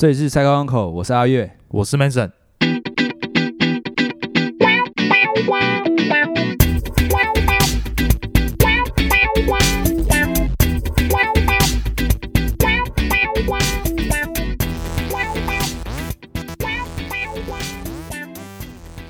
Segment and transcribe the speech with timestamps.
[0.00, 1.50] 这里是赛高港口，我是阿月。
[1.68, 2.30] 我是 Mason。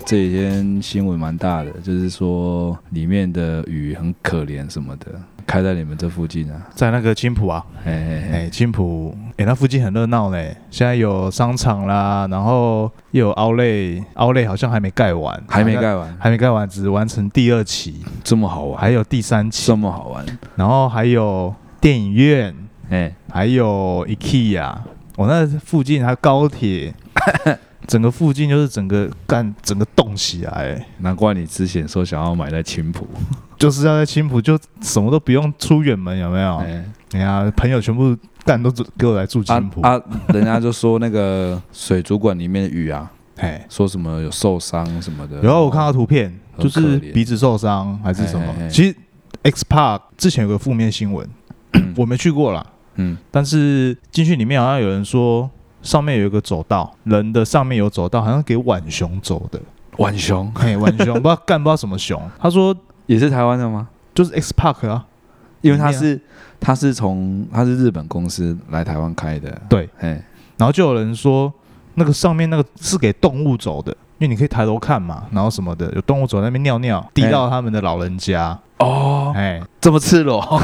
[0.05, 6.63] 这几天新闻蛮大的，就是说里面的鱼很可怜什么的，开在你们这附近啊。
[6.77, 10.37] 在那个青浦啊，嘿嘿嘿，哎，青浦，哎，那附近很热闹呢。
[10.71, 13.65] 现在有商场啦，然后又有奥莱，
[14.15, 19.67] 奥莱好像还没盖完，还没盖完，还没盖完，只完成第二期，这么好玩，还有第三期。
[19.67, 22.55] 这，么好玩，然后还有电影院，
[22.89, 24.73] 哎，还有 IKEA，
[25.17, 26.95] 我那附近还有高铁，
[27.89, 33.09] 整个附近就是整个干整个动起来，难怪你之前说想要买在青浦，
[33.61, 36.57] 就是要在青浦就什么都不用出远门，有没有？
[36.57, 45.43] 哎，哎呀，朋友全部干都给我来住青浦，啊啊，人家就说那个水族馆里面的鱼啊，哎，说什么有受伤什么的。
[45.43, 48.71] 然后我看到图片，就是鼻子受伤还是什么嘿嘿嘿。
[48.71, 48.97] 其实
[49.43, 51.29] X Park 之前有个负面新闻，
[51.97, 55.51] 我没去过啦，嗯，但是进去里面好像有人说
[55.83, 59.61] 上面有一个走道，人的上面有走道，好像给浣熊走的。
[59.99, 62.75] 浣熊嘿，浣熊不知道干不知道什么熊， 他说
[63.11, 63.89] 也是台湾的吗？
[64.15, 65.05] 就是 X Park 啊，
[65.63, 66.21] 因为他是
[66.61, 70.23] 他是从他是日本公司来台湾开的，对，哎，
[70.57, 71.53] 然后就有人说
[71.95, 73.97] 那个上面那个是给动物走的。
[74.19, 80.61] 因为你可以抬头看嘛，然后什么的，有动物走在那边尿尿，滴到他们的老人家，哦，哎，这么赤裸，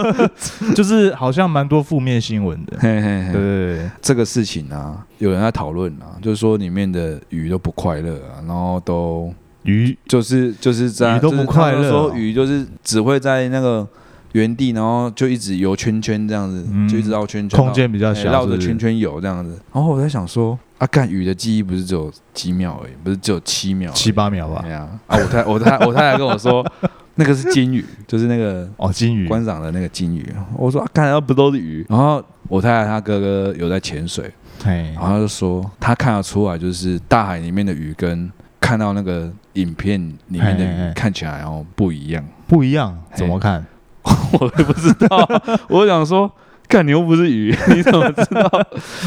[0.74, 2.78] 就是好像蛮多负面新闻的。
[2.80, 9.30] 嘿嘿嘿，对对对，这个事情啊，有人在讨论啊，就是说里面的鱼都不快乐啊，然后都
[9.64, 13.86] 鱼就是就是在鱼都不快乐们说哦鱼就是只会在那个
[14.32, 19.58] 原地，然后就一直游圈圈这样子，嗯就一直绕圈圈，空间比较哎小，绕着圈圈游这样子。
[19.72, 24.70] 然后我在想说，啊，干鱼的记忆不是只有几秒而已，不是只有七秒，七八秒吧对。
[24.70, 26.66] 呀，啊，我太我太我太太跟我说，
[27.14, 30.26] 那个是金鱼，就是那个哦，金鱼，观赏的那个金鱼。
[30.56, 31.86] 我说，啊，看到不都是鱼？
[31.88, 34.28] 然后我太太她哥哥有在潜水，
[34.64, 38.28] 嘿然，后他就说他看得出来，就是大海里面的鱼跟
[38.64, 42.24] 看到那个影片里面的嘿嘿嘿鱼看起来哦不一样。
[42.48, 43.64] 不一样，怎么看？
[44.04, 45.28] 我也不知道，
[45.68, 46.30] 我想说，
[46.68, 48.50] 看你又不是鱼， 你怎么知道？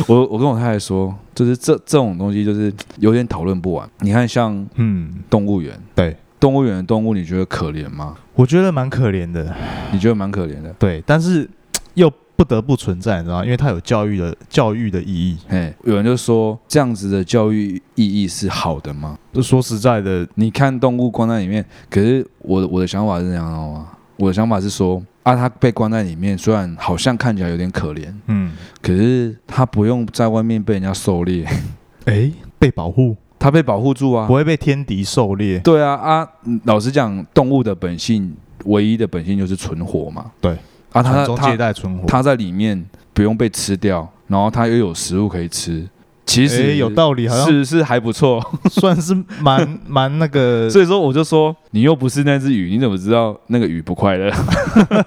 [0.07, 3.87] 我我跟我太太说，就是这这种东西就是有点讨论不完。
[3.99, 8.15] 你看，像嗯，动物园，对，动物园的动物，你觉得可怜吗？
[8.35, 9.53] 我觉得蛮可怜的，
[9.91, 10.73] 你觉得蛮可怜的。
[10.79, 11.47] 对，但是
[11.95, 13.43] 又不得不存在，你知道吗？
[13.43, 15.37] 因为它有教育的教育的意义。
[15.49, 19.17] 哎，有人就说这样子的教育意义是好的吗？
[19.33, 23.87] 就说实在的，你看动物关在里面，可是我的我的想法是这样的吗？
[24.17, 31.45] 我的想法是说，啊，它被关在里面，虽然好像看起来有点可怜，嗯，可是它不用在外面被人家狩猎，
[32.05, 34.33] 哎，被保护，它被保护住啊不。
[34.33, 35.59] 会被天敌狩猎。
[35.59, 40.31] 对啊啊，嗯老实讲，动物的本性唯一的本性就是存活嘛。
[40.41, 40.57] 对
[40.97, 45.87] 啊，它传宗接它代存活，它在里面不用被吃掉，然后它又有食物可以吃，
[46.25, 48.43] 其哎实有道理，好像是是还不错。
[48.69, 50.69] 算是蛮 蛮那个。
[50.69, 54.31] 所以说，我就说你又不是那只鱼，你怎么知道那个鱼不快乐？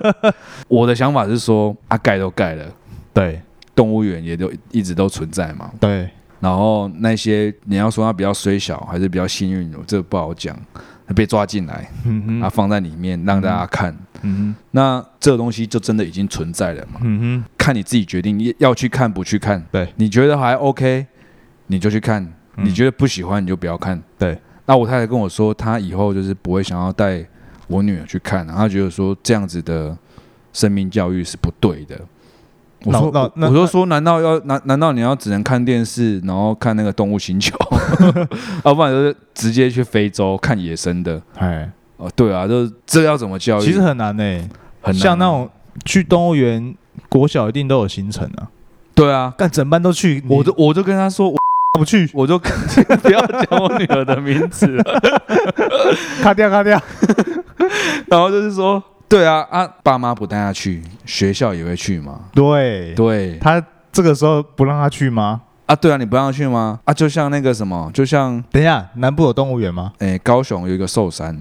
[0.69, 2.65] 我的想法是说，啊，盖都盖了，
[3.13, 3.41] 对
[3.75, 5.71] 动物园也都一直都存在嘛。
[5.79, 6.09] 对，
[6.41, 10.57] 然后那些你要说它比较虽小还是比较幸运，我这个不好讲。
[11.13, 13.99] 被抓进来，嗯，啊，放在里面让大家看，嗯
[14.73, 17.01] 那这个东西就真的已经存在了嘛，？
[17.03, 19.65] 嗯哼，看你自己决定，你要去看不去看。
[19.73, 21.07] 对，你觉得还 OK，
[21.67, 22.23] 你就去看；
[22.57, 24.01] 嗯你觉得不喜欢，你就不要看。
[24.19, 27.25] 对，那我太太跟我说，她以后就是不会想要带
[27.69, 29.97] 我女儿去看，然后她觉得说这样子的
[30.53, 31.99] 生命教育是不对的。
[32.85, 37.55] 我说，我就说，难道要难难道你要只能看电视，然后看那个动物星球，
[38.65, 41.21] 要不然就是直接去非洲看野生的？
[41.37, 41.71] 哎，
[42.01, 43.65] 哦，对啊，就是这要怎么教育？
[43.65, 44.23] 其实很难呢。
[44.83, 45.49] 很难啊像那种
[45.85, 46.75] 去动物园，
[47.09, 48.49] 国小一定都有行程啊，
[48.95, 51.39] 对啊，干整班都去，我就我就跟他说，我
[51.79, 52.39] 不去， 我就
[53.03, 54.83] 不要讲我女儿的名字了。
[56.23, 56.81] 卡掉卡掉。
[58.09, 62.21] 然后就是说，对啊啊，爸妈不带她去，学校也会去嘛。
[62.33, 63.63] 对，对他
[63.93, 65.43] 这个时候不让他去吗？
[65.67, 66.81] 啊，对啊，你不让她去吗？
[66.85, 69.93] 啊，就像那个什么，就像等一下，南部有动物园吗？
[69.99, 71.39] 诶，高雄有一个寿山，哦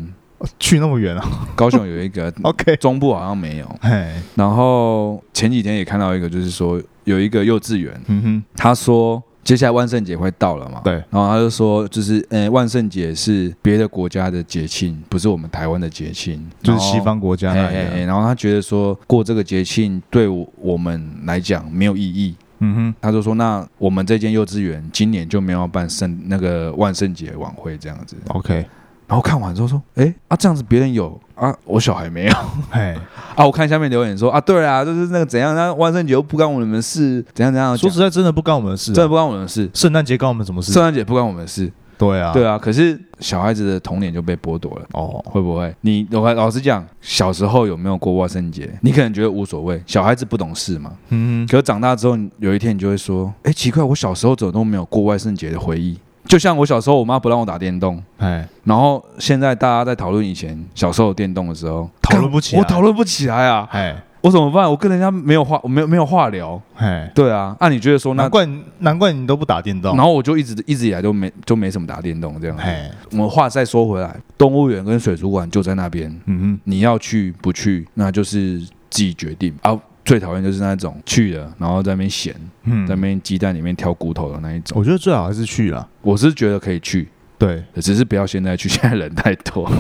[0.60, 2.34] 去那么远啊高雄有一个？
[2.44, 3.66] OK，中部好像没有。
[3.82, 17.72] 哎，然后前几天也看到一个，就是说有一个幼稚园，嗯哼，他说接下来万圣节会到了嘛，对，然后他就说，就是呃，万圣节是别的国家的节庆，不是我们台湾的节庆，就是西方国家然后。
[17.72, 28.16] 那嘿嘿嘿，然后他觉得说过这个节庆对我我们来讲没有意义，嗯哼他就说，那我们这间幼稚园今年就没有要办圣那个万圣节晚会这样子。
[28.28, 28.66] ，OK，
[29.10, 32.34] 然后看完之后说，哎啊这样子别人有啊，我小孩没有
[32.70, 32.96] 嘿，
[33.36, 33.46] 啊。
[33.46, 37.78] 我看下面留言说啊，对啊，就是那个怎样，那万圣节又不干我们的事，怎样怎样讲。
[37.78, 40.72] 说实在，真的不干我们的事啊，真的不干我们的事，圣诞节干我们什么事？
[40.72, 41.70] 圣诞节不干我们的事。
[41.98, 44.86] 对啊，对啊，可是小孩子的童年就被剥夺了。
[44.94, 45.76] 哦，会不会？
[45.82, 48.70] 你我老实讲，小时候有没有过万圣节？
[48.82, 50.94] 你可能觉得无所谓，小孩子不懂事嘛。
[51.10, 55.98] 嗯可是长大之后，有一天你就会说：“哎，奇怪，我小时候怎么都没有过万圣节的回忆？”
[56.30, 63.68] 就像我小时候，我妈不让我打电动，哎，然后现在大家在讨论以前小时候有电动的时候，讨论不起来我讨论不起来啊！
[63.72, 64.70] 哎，我怎么办？
[64.70, 66.62] 我跟人家没有话，我没有没有话聊。
[66.76, 68.48] 哎，对啊，按、你觉得说那难，怪
[68.78, 72.56] 难怪你都不打电动，然后我就一直一直以来都没就没什么打电动这样。
[72.58, 79.76] 哎，我们话再说回来，动物园跟水族馆就在那边，嗯哼你要去不去，那就是自己决定啊。
[80.10, 82.34] 最讨厌就是那种去了，然后在那边闲，
[82.64, 84.76] 嗯，在那边鸡蛋里面挑骨头的那一种。
[84.76, 87.08] 我觉得最好还是去了，我是觉得可以去，
[87.38, 89.72] 对，只是不要现在去，现在人太多。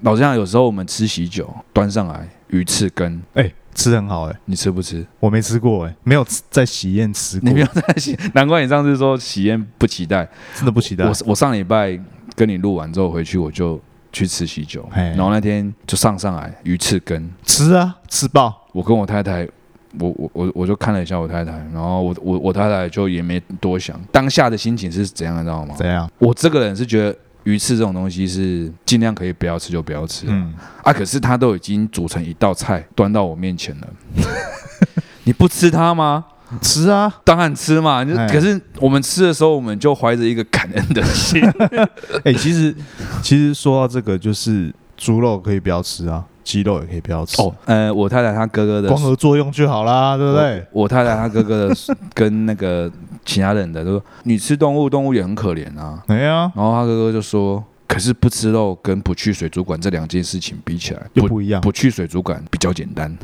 [0.00, 5.06] 老实讲，有时候我们吃喜酒，端上来鱼翅羹，哎，吃很好，哎，你吃不吃？
[5.20, 10.28] 我没吃过，哎，没有在喜宴吃过你没，有在喜，难怪你上次说喜宴不期待。
[10.56, 11.96] 真的不期待我，我上礼拜
[12.34, 13.80] 跟你录完之后回去，我就
[14.16, 19.46] 去吃喜酒，然后那天就上上来鱼翅羹，吃啊，吃爆，我跟我太太，
[19.98, 25.74] 我我我我就看了一下我太太，然后我我我太太就也没多想，当下的心情是怎样，你知道吗？
[25.76, 26.10] 怎样？
[26.16, 27.14] 我这个人是觉得
[27.44, 33.88] 鱼翅这种东西是尽量可以不要吃就不要吃、嗯，啊，可是它都已经煮成一道菜端到我面前了，
[35.24, 36.24] 你不吃它吗？
[36.60, 41.42] 吃啊，当然吃嘛，就哎可是我们吃的时候，我们就怀着一个感恩的心。
[42.24, 42.74] 哎、其实
[43.22, 50.64] 其实说到这个，就是猪肉可以不要吃啊，鸡肉也可以不要吃，哦，呃，我太太她哥哥的光合作用就好啦，对不对？
[50.72, 51.74] 我我太太她哥哥的
[52.14, 52.90] 跟那个
[53.24, 56.02] 其他人的都说，你吃动物，动物也很可怜啊。
[56.06, 61.60] 哎呀，然后他哥哥就说，可是不吃肉跟不去水族馆这两件事情比起来，不又不一样。
[61.60, 63.14] 不去水族馆比较简单。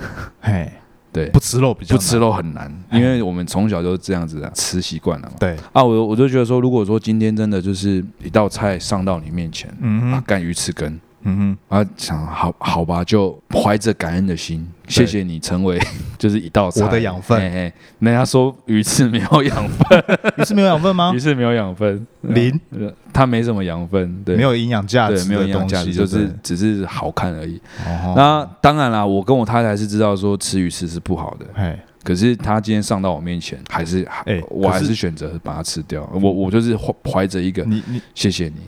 [0.40, 0.70] 嘿，
[1.12, 5.34] 对，不吃肉比较不吃，肉很难，因为我们从小就这样子啊，吃习惯了嘛。
[5.38, 10.98] 对，啊，我我就觉得说，如果说今天真的就是一道菜上到你面前，啊，嗯啊，干鱼翅羹。
[11.24, 15.78] 嗯哼啊，想好好吧，就怀着感恩的心，谢谢你成为
[16.18, 16.84] 就是一道菜。
[16.84, 17.38] 我的养分。
[17.40, 17.72] 嘿嘿。
[18.00, 20.04] 人家说鱼翅没有养分，
[20.36, 21.12] 鱼翅没有养分吗？
[21.14, 21.20] 鱼？
[21.20, 26.26] 翅没有养分，零，呃它没什么养分，对，没有营养价值对，的没有营养东西价值，就对？
[26.26, 27.60] 是只是好看而已。
[27.86, 28.14] 哦。
[28.16, 36.08] 那当然啦，我跟我太太是知道说吃鱼翅是不好的，哎，可是她今天上到我面前，还是还哎我还是是选择把它吃掉。
[36.12, 38.60] 我我就是怀怀着一个你你谢谢你，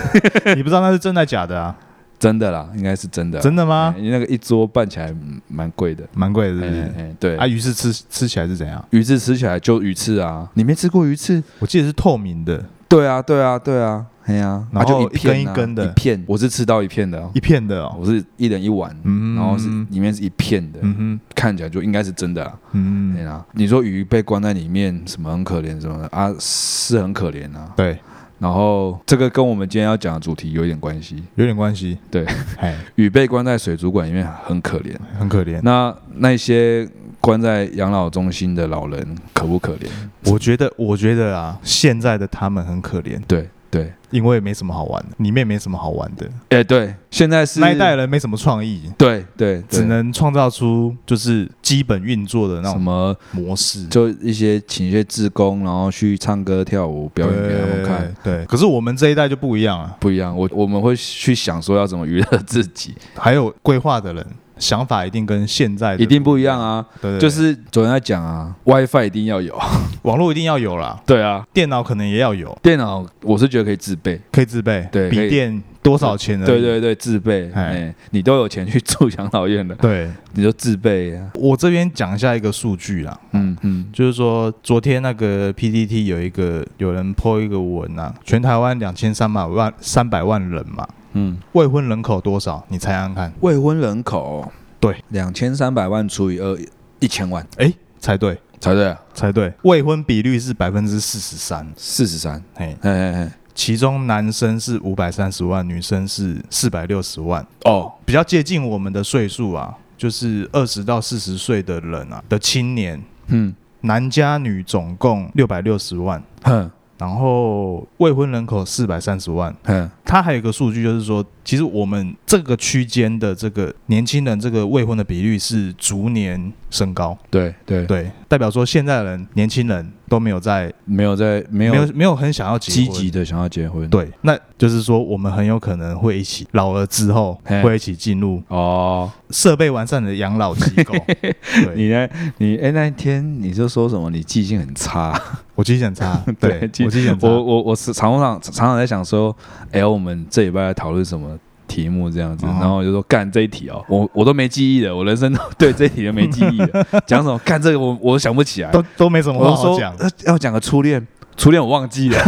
[0.56, 1.76] 你不知道那是真的假的啊？
[2.18, 3.94] 真的啦，应该是真的，真的吗？
[3.96, 6.80] 哎你那个一桌办起来嗯蛮贵的，蛮贵的，是不哎是？
[6.98, 8.84] 哎对啊，鱼翅吃吃起来是怎样？
[8.90, 11.42] 鱼翅吃起来就鱼翅啊，你没吃过鱼翅？
[11.60, 17.96] 我记得是透明的，对啊，对啊，对啊，哎呀、然后啊就一片、啊、一根一根的一片，我是吃到一片的、哦一，片的哦。
[17.98, 22.52] 我是一人一碗，嗯然后是里面是一片的，嗯哼，看起来就应该是真的啊。
[22.72, 27.72] 嗯对啊，你说鱼被关在里面，什么很可怜什么的啊，是很可怜啊。
[27.76, 27.98] 对，
[28.38, 31.98] 然后这个跟我们今天要讲的主题有一点关系，有点关系。
[32.10, 32.24] 对，
[32.58, 35.60] 哎， 鱼被关在水族馆里面很可怜， 很可怜。
[35.62, 36.88] 那那些
[37.20, 39.88] 关在养老中心的老人可不可怜？
[40.30, 49.64] 我觉得，我觉得啊，现在的他们很可怜，对对，因为没什么好玩的，里面没什么好玩的，哎对，现在是那一代人没什么创意，对对，对。
[49.68, 58.14] 只能创造出就是基本运作的那种什么模式，就一些请一些志工，然后去唱歌跳舞表演给他们看。
[58.24, 58.36] 对。
[58.38, 64.26] 对，可是我们这一代就不一样啊，不一样，我我们会去想说要怎么娱乐自己，还有规划的人
[64.58, 66.84] 想法一定跟现在一定不一样啊。
[67.00, 69.58] 对就是昨天在讲啊，WiFi 一定要有，
[70.02, 76.46] 网络一定要有啦，对啊，电脑可能也要有，电脑我是觉得可以自备，可以自备，对笔电多少钱而已？
[76.46, 81.16] 对对对，自备，哎哎，你都有钱去住养老院了，对，你就自备。
[81.16, 92.64] 啊，我这边讲一下一个数据啦，嗯嗯，就是说，昨天那个 PPT 有一个有人 po 一个文啊，全台湾两千三百万三百万人嘛，嗯，未婚人口多少？
[92.68, 93.32] 你猜猜看？
[93.40, 94.50] 未婚人口
[94.80, 96.58] 对，两千三百万除以二，
[97.00, 97.46] 一千万。
[97.56, 113.54] 哎，猜对，猜对啊，猜对，未婚比率是百分之四十三，四十三，嘿，哎哎哎，其中男生是五百三十万，女生是四百六十万，哦，比较接近我们的岁数啊，就是二十到四十岁的人啊的青年，嗯。
[113.82, 119.54] 男加女总共六百六十万，哼然后未婚人口四百三十万。
[119.64, 133.88] 嗯，他还有一个数据，就是说其实我们这个区间的这个年轻人这个未婚的比率是逐年升高，对对，对，代表说现在的人年轻人都没有在没有在没有没有没有很想要结积婚极的想要结婚。
[133.88, 140.94] 对，那就是说我们很有可能会一起老了之后嘿会一起进入哦，设备完善的养老机构。
[141.08, 141.34] 对，
[141.74, 142.06] 你呢？
[142.36, 144.10] 你哎，那一天你就说什么？
[144.10, 145.18] 你记性很差。
[145.54, 147.26] 我记性很差， 对，记我记性很差。
[147.26, 149.34] 我我我是常常常常在想说，
[149.72, 151.36] 哎，我们这礼拜要讨论什么？
[151.68, 159.94] 题目这样子，哦然后我就说干这一题哦，我我都没记忆了，我人生都 对这一题都没记忆了， 讲什么干这个我我想不起来，都都没什么好讲。
[159.98, 161.06] 呃要讲个初恋，
[161.36, 162.18] 初恋我忘记了，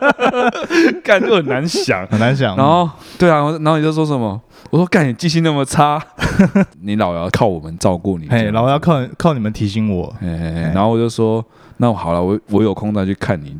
[1.02, 2.06] 干就很难想。
[2.08, 2.56] 很难想。
[2.56, 2.88] 然后
[3.18, 4.40] 对啊，然后你就说什么？
[4.70, 6.00] 我说干你记性那么差，
[6.82, 8.28] 你老要靠我们照顾你。
[8.28, 10.14] 嘿，然后要靠靠你们提醒我。
[10.20, 11.44] 嘿嘿嘿，然后我就说，
[11.80, 13.56] 那好了，我我有空再去看你。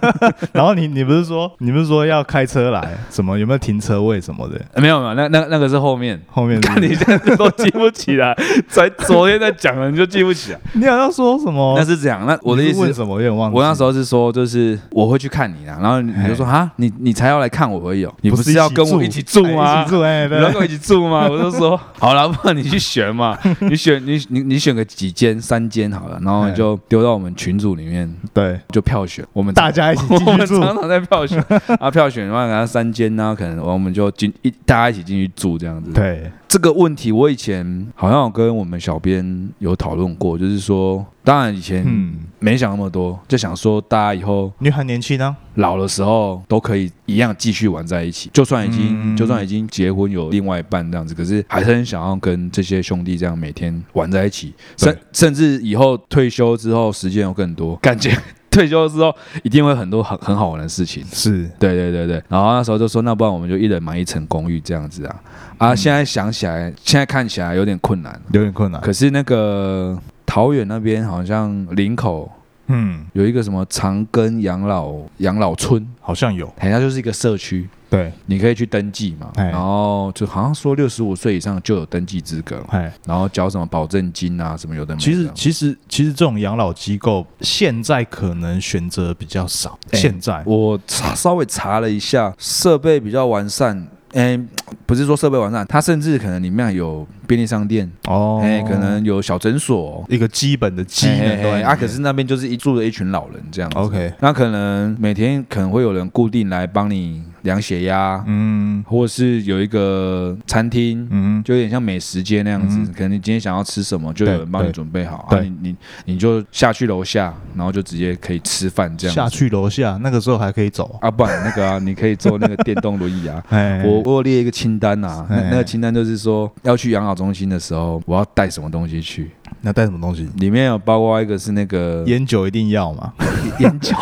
[0.52, 4.58] 然后你你不是说你不是说要开车来，什么有没有停车位什么的？
[4.72, 6.18] 呃没有没有，那那那个是后面。
[6.30, 8.34] 后面是看你现在都记不起来，
[8.68, 10.60] 才昨天在讲了你就记不起来。
[10.74, 11.74] 你好像说什么？
[11.78, 13.14] 那是这样，那我的意思，是问什么？
[13.16, 13.56] 有点忘记。
[13.56, 19.90] 我那时候是说，就是我会去看你啦，然后你就说啊，你你才要来看我而已哦，你不是要跟我一起住吗哎一起？
[19.90, 21.26] 住哎，对你要跟我一起住吗？
[21.28, 30.60] 我就说好了，不然你去选嘛，你选你你你选个几间三间好了，然后你就丢到我们群组里面对，就票选，我们大家一起 进去住。
[30.60, 31.42] 常常在票选
[31.80, 35.92] 啊，票选的话，给他三间呢，可能我们就进一大家一起进去住这样子。
[35.92, 49.16] 对，这个问题，我以前好像有跟我们小编有讨论过，就是说，当然以前嗯，没想那么多，就想说大家以后你很年轻啊，老的时候都可以一样继续玩在一起，就算已经、嗯。
[49.18, 58.16] 就算已经结婚有另外一半这样子，可是还是很想要跟这些兄弟这样每天玩在一起，甚甚至以后退休之后时间有更多，感觉
[58.50, 61.04] 退休之后一定会很多很很好玩的事情。
[61.12, 65.20] 是对对对对，然后那时候就说，那不然我们就一人买一层公寓这样子啊
[65.58, 65.72] 啊！
[65.72, 68.80] 嗯现在想起来，现在看起来有点困难，有点困难。
[68.80, 72.30] 可是那个桃园那边好像林口
[72.68, 76.46] 嗯，有一个什么长庚养老养老村，好像有。
[76.58, 84.94] 好像就是一个社区，对，你可以去登记嘛，哎然后就好像说六十五岁以上就有登记资格，哎，然后交什么保证金啊，什么有的。
[84.96, 89.78] 其实其实其实这种养老机构现在可能选择比较少。
[89.90, 93.88] 哎现在我查稍微查了一下，设备比较完善。
[94.12, 94.38] 哎，
[94.86, 103.78] 不是说设备完善，它甚至可能里面有便利商店，哦，哎，可能有小诊所，一个基本的机能啊，可是那边就是一住了一群老人这样子。
[103.78, 112.78] OK，那可能每天可能会有人固定来帮你量血压，嗯或者是有一个餐厅，嗯，就有点像美食街那样子。
[112.78, 119.14] 嗯可能你今天想要吃什么，就有人帮你准备好，对啊，你你你就下去楼下，然后就直接可以吃饭这样。
[119.14, 120.98] 下去楼下那个时候还可以走。
[121.00, 123.42] 啊，不然那个啊，你可以坐那个电动轮椅啊。
[123.50, 129.32] 哎，我我列一个清单啊，那哎那个清单就是说要去养老中心的时候，我要带什么东西去，
[129.62, 130.28] 那带什么东西？
[130.36, 133.12] 里面有包括一个是那个烟酒一定要嘛？
[133.58, 133.94] 烟酒，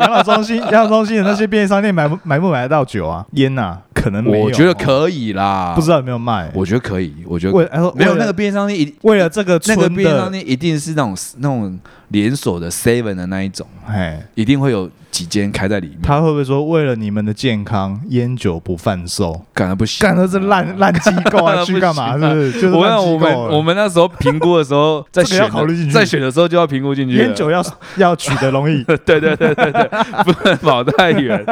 [0.00, 3.24] 养老中心，养老中心的那些便利商店买不买不买得到酒啊？
[3.32, 4.26] 烟呐、可能。
[4.26, 6.50] 我觉得，可以啦，不知道有没有卖。
[6.52, 11.78] 我觉得可以，我觉得为哎没有那个便利商店一为了这个那个便利商，店一定是那种那种
[12.10, 15.98] 连锁的 Seven 的那一种，哎，一定会有几间开在里面。
[16.02, 19.44] 他会不会说为了你们的健康，烟酒不贩售？
[19.52, 22.18] 干的不行，干的是烂 烂机构啊，不去干嘛？
[22.18, 22.52] 行啊是不是？
[22.60, 25.50] 就是我烂机构让我们我们那时候评估的时候， 在选
[25.92, 27.16] 在选的时候就要评估进去。
[27.16, 27.64] 烟酒要
[27.96, 28.82] 要取得容易。
[28.84, 29.88] 对对对对对，
[30.24, 31.44] 不能跑太远。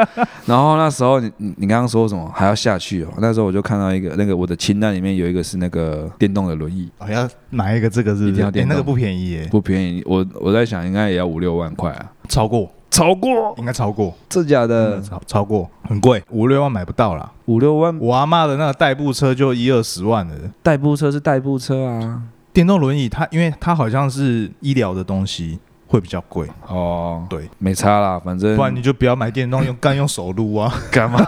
[0.45, 3.09] 然后那时候你你你刚刚说什么还要下去哦？
[3.19, 17.31] 那时候我就看到一个那个我的清单里面有一个是那个电动的轮椅，我要买一个这个是一定要电动那个不便宜耶，不便宜，我我在想应该也要五六万块啊，超过，超过应该超过，这假的嗯超超过，很贵，五六万买不到啦。
[17.45, 20.33] 五六万，我阿妈的那个代步车就一二十万了。
[20.61, 22.21] 代步车是代步车啊。
[22.51, 26.47] 电动轮椅它，因为它好像是医疗的东西，会比较贵。
[26.67, 31.19] 哦，对，没差啦，反正不然你就不要买电动， 用干用手撸啊，干嘛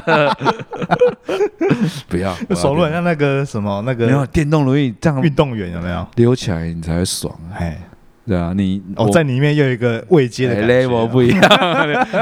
[0.00, 0.36] 的？
[2.08, 6.04] 不要 手撸像那个什么那没有个电动轮椅这样运动员有没有？
[6.16, 7.54] 溜起来你才会爽啊。
[7.58, 7.78] 哎，
[8.30, 11.40] 对啊，你哦，在里面又有一个未接的哎 level 不一样，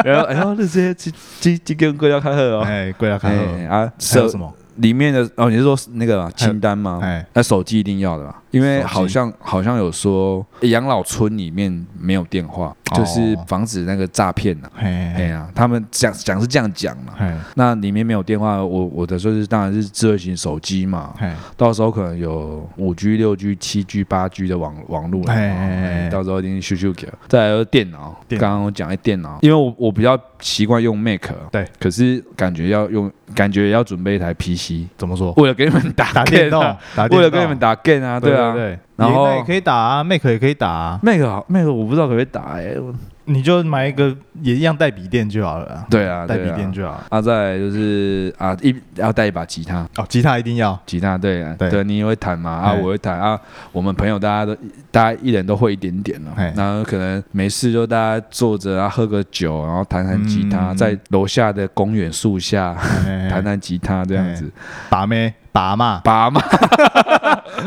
[0.06, 2.62] 然后然后，这些鸡鸡鸡跟贵要开喝哦。
[2.62, 4.50] 哎，贵要看哎二，啊，手还有什么？
[4.76, 6.98] 里面的哦，你是说那个清单吗？
[7.02, 8.34] 哎，那手机一定要的嘛？
[8.50, 14.70] 因为好像好像有说养老村里面没有电话，就是哦防止那个诈骗呐。
[14.74, 17.12] 嘿哎嘿呀，他们讲讲是这样讲嘛。
[17.54, 21.14] 那里面没有电话，我我的说是当然是智慧型手机嘛，
[21.56, 27.08] 到时候可能有五 G、六 G、七 G、八 G 的网网络了，到时候一定修修给。
[27.26, 35.32] 再来就是电脑，刚刚我讲的电脑，因为我我比较习惯用 Mac，对，可是感觉要用，感觉要准备一台 PC，怎么说？
[35.36, 37.18] 为了给你们打打电动啊，，打电动。
[37.18, 38.52] 为了给你们打 game 啊，对啊。
[38.54, 42.94] 对，然后也那也可以打啊，Mac 也可以打啊，Mac 好，Mac 我不知道可不可以打哎、我
[43.30, 47.04] 你就买一个也一样带笔电就好了啊，对啊，带对啊笔电就好。
[47.10, 51.68] 啊，再来就是啊，一要带一把吉他，哦，吉他一定要，吉他对啊对。
[51.68, 52.50] 对，你也会弹嘛？
[52.50, 53.20] 啊，嘿我会弹。
[53.20, 53.38] 啊，
[53.70, 54.56] 我们朋友大家都
[54.90, 60.76] 大家一人都会一点点了嘿，然后可能没事就大家坐着啊，喝个酒，然后弹弹吉他，嗯。
[60.78, 64.50] 在楼下的公园树下弹弹弹吉他这样子，
[64.88, 66.00] 把妹把嘛。
[66.04, 66.40] 拔嘛。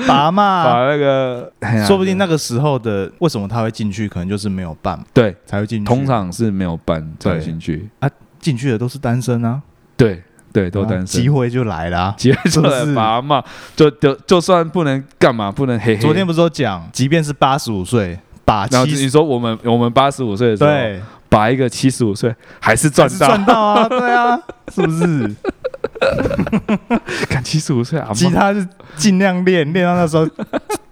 [0.07, 1.51] 拔嘛， 把那个，
[1.85, 5.85] 说不定那个时候的为什么他会进去，可能就是没有办对，才会进去。
[5.85, 7.89] 通常是没有办才进去。
[7.99, 9.61] 啊，进去的都是单身啊，
[9.97, 11.05] 对对，都单身。
[11.05, 11.29] 机。
[11.29, 12.15] 会就来了啊。
[12.17, 13.43] 结出来是拔嘛，
[13.75, 16.01] 就就就算不能干嘛，不能嘿嘿。
[16.01, 21.01] 昨天不是说讲，即便是八十五岁，把然后七十你说我们我们八十五岁的时候，对。
[21.27, 24.37] 把一个七十五岁还是赚到，赚到啊，对啊，
[24.73, 25.33] 是不是？
[27.29, 30.27] 看七十五岁啊，吉他是尽量练，练到那时候，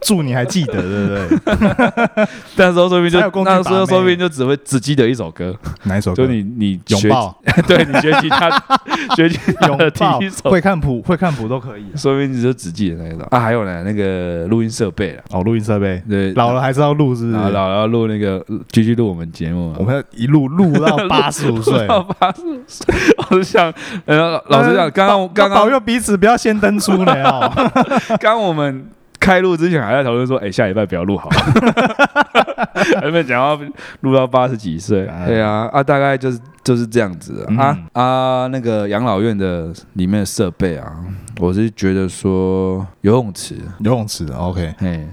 [0.02, 2.28] 祝你还记得，对不对？
[2.56, 6.24] 那时候说不定就那时候说不定就只会只记得一首歌，哪一首歌？
[6.26, 7.36] 就你你拥抱，
[7.68, 8.50] 对你学吉他
[9.16, 11.96] 学吉他拥的抱第一，首，会看谱，会看谱都可以啊。
[11.98, 13.40] 说不定你就只记得那一首啊。
[13.40, 17.38] 还有呢，那个录音设备啊，哦，录音设备对，老了还是要录，是不是？
[17.50, 19.84] 老了要录那个继续录我们节目啊我。
[19.84, 21.88] 们要一路录到八十五岁。
[21.88, 22.86] 到八十五岁，
[23.32, 23.74] 我是想，
[24.06, 27.52] 呃，老老刚刚刚刚保佑彼此不要先登出来哦。
[28.22, 28.88] 刚我们
[29.20, 31.30] 开录之前还在讨论说，哎、下礼拜不要录好，
[33.02, 33.60] 还没讲要
[34.02, 35.08] 录到八十几岁。
[35.08, 40.94] 哎对啊，啊，大概就是就是这样子啊、啊啊，那个养老院的里面的设备啊，
[41.40, 45.08] 我是觉得说游泳池，游泳池，OK，嘿。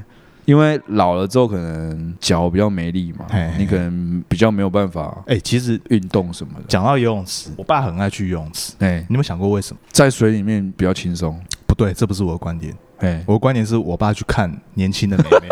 [0.46, 3.26] 因为老了之后，可能脚比较没力嘛，
[3.58, 6.64] 你可能比较没有办法哎，其实运动什么的。
[6.66, 8.72] 讲到游泳池，我爸很爱去游泳池。
[8.78, 9.80] 哎，你有没有想过为什么？
[9.90, 11.38] 在水里面比较轻松。
[11.66, 12.72] 不对，这不是我的观点。
[12.98, 15.48] 哎，我的观点是我爸去看年轻的妹妹，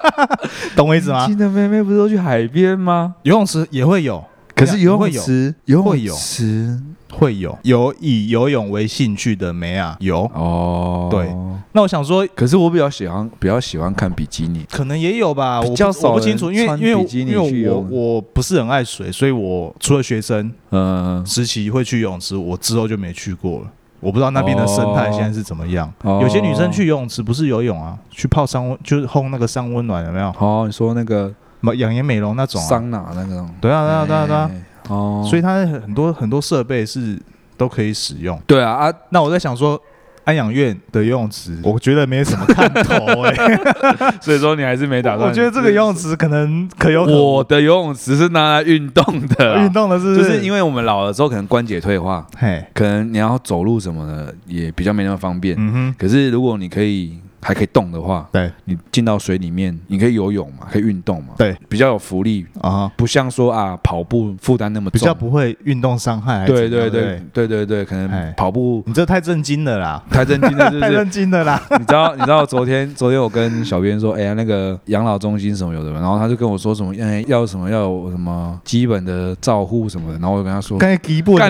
[0.74, 1.26] 懂我意思吗？
[1.26, 3.16] 年轻的妹妹不是都去海边吗？
[3.24, 4.24] 游泳池也会有，
[4.60, 6.78] 可是游泳池，游泳池
[7.12, 10.30] 会有有以游泳为兴趣的没啊，有。
[10.34, 11.28] 哦，对。
[11.72, 23.66] 那我想说，可是我比较喜欢比较喜欢看比基尼，可能也有吧，比较少我不清楚，因为因为因为我我不是很爱水，所以我除了学生嗯，实习会去游泳池，我之后就没去过了。
[24.00, 25.92] 我不知道那边的生态现在是怎么样。
[26.02, 30.34] 哦有些女生去游泳池不是游泳啊，去泡桑温，就是烘那个桑温暖，有没有？
[30.38, 31.34] 哦，你说那个美
[31.74, 32.66] 养颜美容那种啊。
[32.66, 34.50] 桑拿那种，对啊，对啊，对啊，对啊。
[34.52, 37.18] 哎，哦，所以它很多很多设备是
[37.56, 38.40] 都可以使用。
[38.46, 39.80] 对啊啊，那我在想说，
[40.24, 43.34] 安养院的游泳池，我觉得没什么看头哎、
[44.20, 45.28] 所以说你还是没打算。
[45.28, 55.56] 我觉得这个游泳池可能可有可无我的游泳池是拿来运动的啦，运动的是就是因为为我们老了之后可能关节退化，嘿，可能你要走路什么的也比较没那么方便。
[55.58, 66.68] 嗯哼，可是如果你可以还可以动的话，对你进到水里面，你可以游泳嘛，可以运动嘛，对，比较有浮力，啊，不像说啊跑步负担那么重，比较不会运动伤害对。
[66.68, 70.90] 对对对对对对，可哎能跑步你这太震惊了啦，太震惊了，太？
[70.90, 71.60] 震惊了啦。
[71.78, 80.92] 你知道你知道昨天昨天我跟小编说，哎呀那个养老中心什么有的，然后他就跟我说什么，哎要什么要有什么基本的照护什么的，然后我就跟他说，看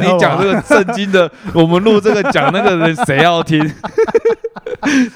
[0.01, 3.61] 你讲这个震惊的，我们录这个讲那个人谁要听？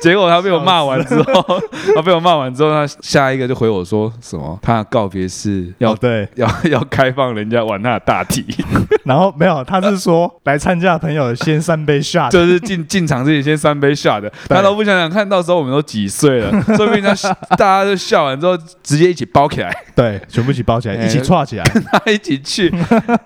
[0.01, 1.61] 结果他被我骂完之后，
[1.95, 4.59] 他被我骂完之后，他下一个就回我说什么？
[4.63, 8.45] 他的告别是 要、哦对，要要开放人家玩他的大体，
[9.05, 14.57] 然后没有，他是说来参加的朋友先三杯 shot，就是进进场之前先三杯下的，对。
[14.57, 17.15] 他都不想想看到时候我们都几岁了， 说不定他
[17.57, 21.05] 大家就笑完之后直接一起包起来，对，全部一起包起来，哎。
[21.05, 21.65] 一起串起来。
[21.75, 22.69] 跟他一起去，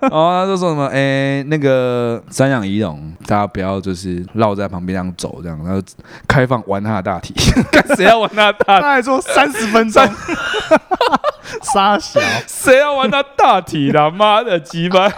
[0.00, 5.80] 然后他就说什么，哎、那个三养仪容，大家不要就是绕在旁边这样走，这样，然后
[6.26, 7.27] 开放玩他的大体，
[7.72, 8.82] 看 谁要玩他的大体。
[8.82, 10.02] 他还说三十分钟，
[11.62, 14.10] 沙小，谁要玩他大体啦？
[14.10, 15.08] 妈的鸡巴，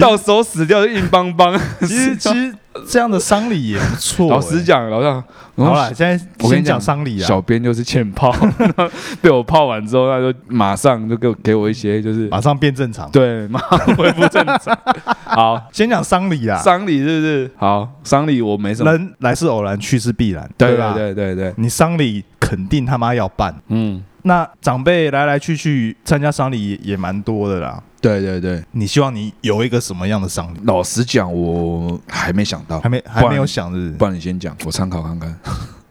[0.00, 1.58] 到时候死掉就硬邦邦。
[1.80, 2.54] 其实其实
[2.88, 5.22] 这样的丧礼也不错、老实讲，老实
[5.56, 7.26] 好了，现在先我跟你讲讲丧礼啊。
[7.26, 8.34] 小编就是欠炮，
[9.20, 13.10] 被我泡完之后，他就马上就给我给我一些就是马上变正常。
[13.10, 14.76] 对，马上恢复正常。
[15.26, 17.50] 好，先讲丧礼啊，丧礼是不是？
[17.56, 18.90] 好，丧礼我没什么。
[18.90, 20.94] 人来是偶然，去是必然，对吧？
[20.94, 23.54] 对对对对，你丧礼肯定他妈要办。
[23.68, 27.82] 嗯，那长辈来来去去参加丧礼也也蛮多的啦。
[28.00, 28.62] 对对对。
[28.72, 30.58] 你希望你有一个什么样的丧礼？
[30.64, 35.36] 老实讲，我还没想到还，没还没有想是不是不然你先讲，我参考看看。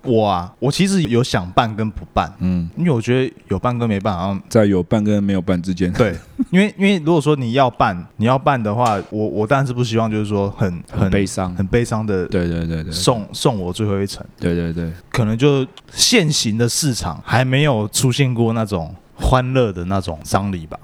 [0.03, 6.15] 我啊，我其实有想办跟不办，嗯，因为我觉得有办跟没办好像在有办跟没有办之间，对，
[6.49, 11.53] 因为因为如果说你要办，你要办的话，我我当然是不希望就是说很很悲伤。
[11.55, 20.79] 很悲伤的对对对对，送送我最后一程，对对对，可能就现行的市场还没有出现过那种欢乐的那种丧礼吧。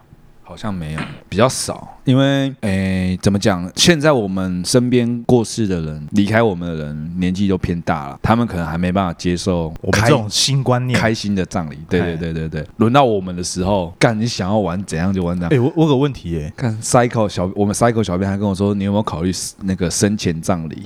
[0.47, 1.85] 好像没有，比较少。
[2.05, 3.69] 因为，诶，怎么讲？
[3.75, 11.77] 现在我们身边过世的人、离开我们的人，年纪都偏大了，他们可能还没办法接受开我们这种新观念，开心的葬礼。
[11.89, 15.53] 对对对对对，轮到我们的时候，干你想要玩怎样就玩怎样。
[15.53, 19.31] 哎、我我有个问题耶、看 Cycle 小，我们 Cycle 小编还跟我说，你有没有考虑
[19.63, 20.83] 那个生前葬礼？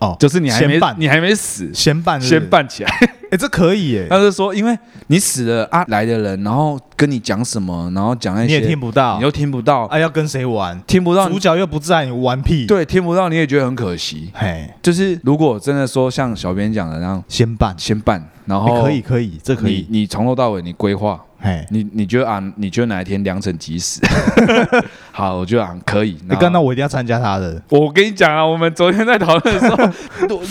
[0.00, 2.90] 哦，就是你还没你还没死，先办先，办起来。
[3.30, 9.18] 哎、这可以耶、 他就说，因为你死了啊，来的人，然后跟你讲什么，然后讲那些，你也听不到。
[9.18, 10.82] 你，又听不到，啊，要跟谁玩？
[10.84, 14.32] 听不到主，角又不在，你玩屁？，对，听不到，你也觉得很可惜。
[14.34, 24.00] 嘿，就是如果真的说像小编讲的那样，先办，先办，然哎后可以可以，这可以，你从头到尾你规划，嘿，你你觉得啊，你觉得哪一天良辰吉时？
[25.10, 26.18] 好，我觉得啊可以。
[26.28, 29.76] 你刚到我一定要参加他的，我跟你讲啊，我们昨天在讨论的时候，
[30.28, 30.42] 都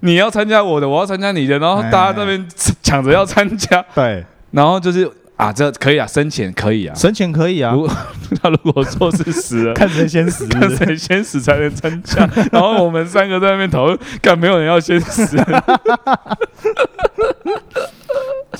[0.00, 2.46] 你要参加我的，我要参加你的，然后哎大家那边
[2.82, 6.94] 抢着要参加，对，然后就是啊，这可以啊，生前可以啊。
[6.94, 7.96] 生前可以啊如， 果
[8.42, 15.36] 他如果说是死了，看谁先死，看谁先死才能参加，然后我们三个在那边讨论，看没有人要先死。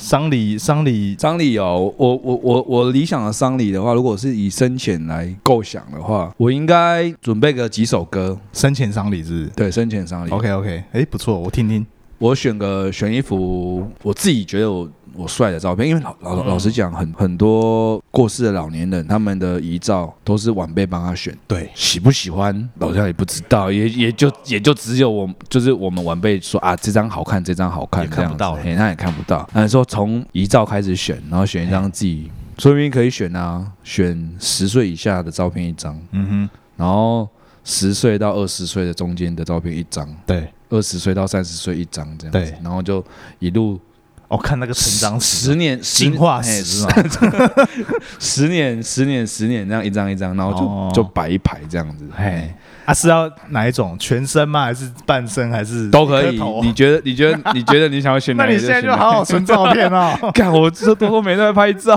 [0.01, 10.29] 丧礼丧礼丧礼哦，我我我我理想的丧礼的话，如果是以生前来构想的话，我应该准备个几首歌，生前丧礼是不是对，生前丧礼。
[10.31, 11.85] ？OK OK，哎，不错，我听听。
[12.19, 28.61] 我选个选一幅我自己觉得我我帅的照片，因为老老老实讲，很很多过世的老年人，他们的遗照都是晚辈帮他选，对，喜不喜欢老家也不知道，也也就也就只有我就是我们晚辈说啊，这张好看，这张好看，看不到了。
[28.63, 29.49] 嘿，那也看不到。
[29.53, 36.49] 那说从遗照开始选，然后选一张自己，说不定可以选啊，选十岁以下的照片一张，嗯哼。
[36.77, 37.27] 然后
[37.65, 40.05] 十岁到二十岁的中间的照片一张。
[40.07, 43.03] 哼，对，二十岁到三十岁一张这样子，然后就
[43.39, 43.79] 一路
[44.27, 46.87] 哦看那个成长史，十年进化十史
[48.19, 52.53] 十年十年十年这样一张一张，然后就、哦就摆一排这样子，嘿嘿，
[52.85, 53.97] 啊是要哪一种？
[53.97, 54.65] 全身吗？
[54.65, 55.49] 还是半身？
[55.51, 56.39] 还是都可以。
[56.61, 58.51] 你觉得你觉得你觉得你想要选 哪那？
[58.51, 61.95] 你现在就好好存照片哦， 一个，干我这多多没在拍照，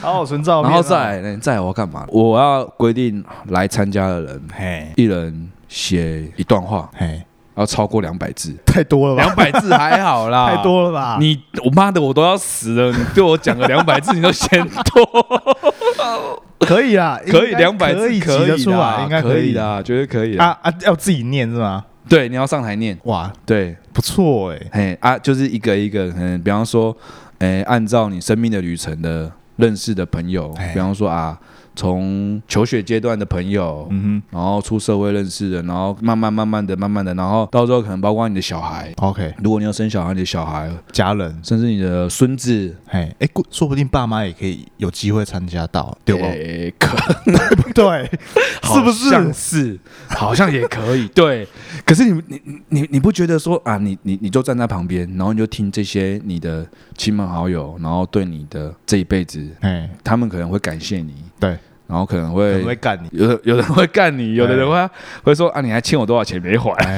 [0.00, 0.74] 好好存照片哦。
[0.74, 2.04] 然后再来再来我要干嘛？
[2.08, 7.22] 我要规定来参加的人嘿，一人写一段话，嘿，
[7.56, 9.22] 要超过两百字，太多了吧？
[9.24, 10.62] 两百字还好啦， 太。
[10.62, 11.16] 多了吧？
[11.20, 12.90] 你我妈的，我都要死了！
[12.96, 16.42] 你对我讲个两百字，你都嫌多。
[16.60, 20.44] 可以啦，可以两百字可以挤可以得出来，应该可以可的，绝对可以的。
[20.44, 20.72] 啊啊！
[20.82, 21.84] 要自己念是吗？
[22.08, 26.96] 对，你要上台念，哇，对，不错哎，嘿啊，就是一个一个，嗯比方说，
[27.38, 31.36] 诶，按照你生命的旅程的认识的朋友，哎比方说啊，
[31.74, 34.22] 从求学阶段的朋友，嗯哼。
[34.30, 46.24] 然后出社会认识的，然后慢慢慢慢的、慢慢的，然后到时候可能包括你的小孩，，OK，如果你要生小孩，你的小孩，家人，甚至你的孙子，哎，哎，说不定爸妈也可以有机会参加到，对不？
[46.24, 46.96] 诶可
[47.74, 48.10] 对，
[48.62, 49.04] 是不是？
[49.04, 51.06] 好像是，好像也可以。
[51.14, 51.46] 对，
[51.84, 64.90] 可是你你你你不觉得说啊，你你你就站在旁边，然后你就听这些你的亲朋好友，然后对你的这一辈子，哎，他们可能会感谢你，对，然后可能可会能会干你，有的有人会干你，有的人会
[65.24, 66.70] 会说啊，你还欠我多少钱没还？
[66.84, 66.86] 哎，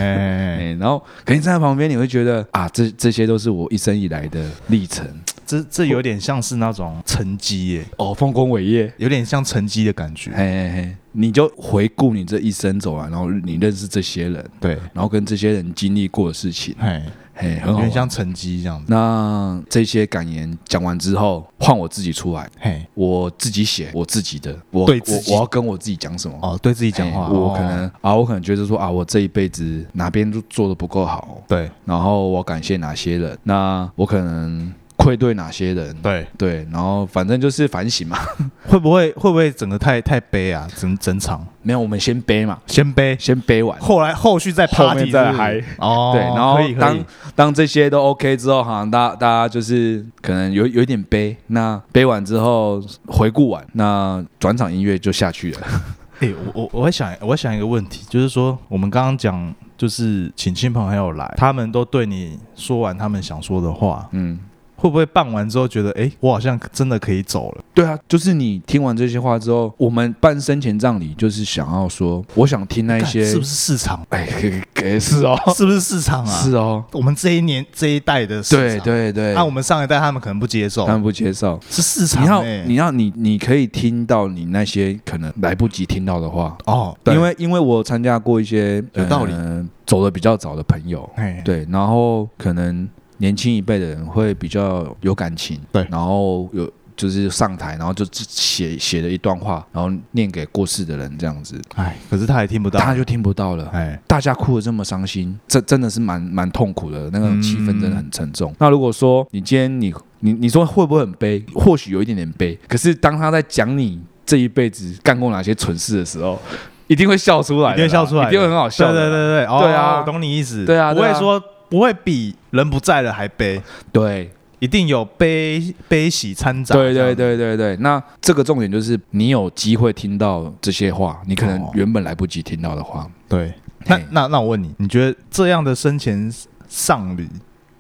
[0.61, 5.07] 哎，然后可能站在旁边，你会觉得啊，这这些都是我一生以来的历程。
[5.47, 8.93] 这这有点像是那种成绩耶，哦，丰功伟业。
[8.99, 17.03] 有点像成绩的感觉，嘿嘿嘿，你就回顾你这一生走完，然后你认识这些人，对，然后跟这些人经历过的事情，嘿，
[17.35, 26.39] 嘿，很有好像成绩这样子，那这些感言讲完之后，换我自己出来，嘿，我自己写我自己的，我对自己我我要跟我自己讲什么？
[26.41, 34.73] 哦，对自己讲话，我哦可能啊，我可能觉得说啊，我这一辈子哪边都做的不够好，对，然后我感谢哪些人，那我可能。
[34.97, 38.17] 愧对哪些人，对，对，然后反正就是反省嘛。
[38.67, 40.67] 会不会会不会整个太太悲啊？
[40.77, 41.47] 整整场？
[41.63, 43.79] 没有，我们先悲嘛，先悲，先悲完。
[43.79, 47.05] 后来后续再后 party 再嗨哦，对，然后当
[47.35, 55.61] 当这些都 OK 之后，好像大大家就是可能有有一点悲，那悲完之后回顾完，那转场音乐就下去了。
[56.21, 64.39] 哎、我我我会想，我会想一个问题，就是说，我们刚刚讲，就是请亲朋好友来，他们都对你说完他们想说的话，嗯，
[64.85, 67.65] 会不会办完之后觉得，哎、我好像真的可以走了？
[67.73, 74.05] 对啊，就是你听完这些话之后，我们办生前葬礼就是想要说，我想听那一些，是不是市场？
[74.11, 74.29] 哎，
[74.75, 76.31] 给是哦，是不是市场啊？
[76.43, 81.59] 是哦，我们这一年这一代的市对场，对对，那、我们上一代他们可能不接受他，们不接受。
[81.71, 82.65] 是市场、你要欸。
[82.67, 92.87] 你要你你可以听到你那些可能来不及听到的话，哦，因为因为我参加过一些有道理呃走的比较早的朋友，哎，对，然后可能
[93.19, 95.87] 年轻一辈的人会比较有感情，对。
[95.91, 103.69] 然后有就是上台，然后就只写写了一段话，然后念给过世的人这样子，哎，可是他也听不到，他就听不到了。
[103.73, 108.55] 哎，大家哭的这么伤心，这真的是蛮蛮痛苦的，那个嗯气氛真的很沉重。
[108.59, 111.45] 那如果说你今天你你你说会不会很悲？
[111.55, 116.41] 或许有一点点悲，可是当他在讲你这一辈子干过哪些蠢事的时候，
[116.87, 119.03] 一定会笑出来，一定会笑出来一定会很好笑对。
[119.03, 119.99] 对对对，哦对啊。
[119.99, 121.13] 我懂你意思，对啊对啊。
[121.13, 121.43] 不会说
[121.75, 123.61] 不会比人不在了还悲，
[123.91, 133.11] 对一定有悲悲喜参杂，对对，对对对，那这个重点就是你有机会听到这些话，你可能哦原本来不及听到的话。
[133.29, 133.53] 对。
[133.87, 136.33] 那那那我问你，你觉得这样的生前
[136.69, 137.29] 丧礼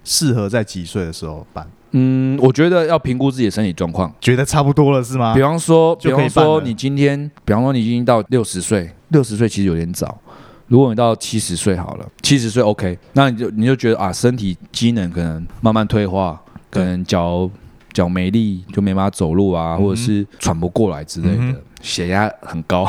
[0.02, 1.64] 适合在几岁的时候办？
[1.92, 4.12] 嗯，我觉得要评估自己的身体状况。
[4.20, 5.40] 觉得差不多了是吗比？
[5.40, 10.18] 方说，比方说你今天，比方说你已经到六十岁，六十岁其实有点早。
[10.66, 17.48] 如果你到七十岁好了，七十岁 OK，那你就你就觉得啊，身体机能可能慢慢退化，可能脚
[17.92, 22.84] 脚没力，就没办法走路啊，嗯或者是喘不过来之类的嗯，血压很高。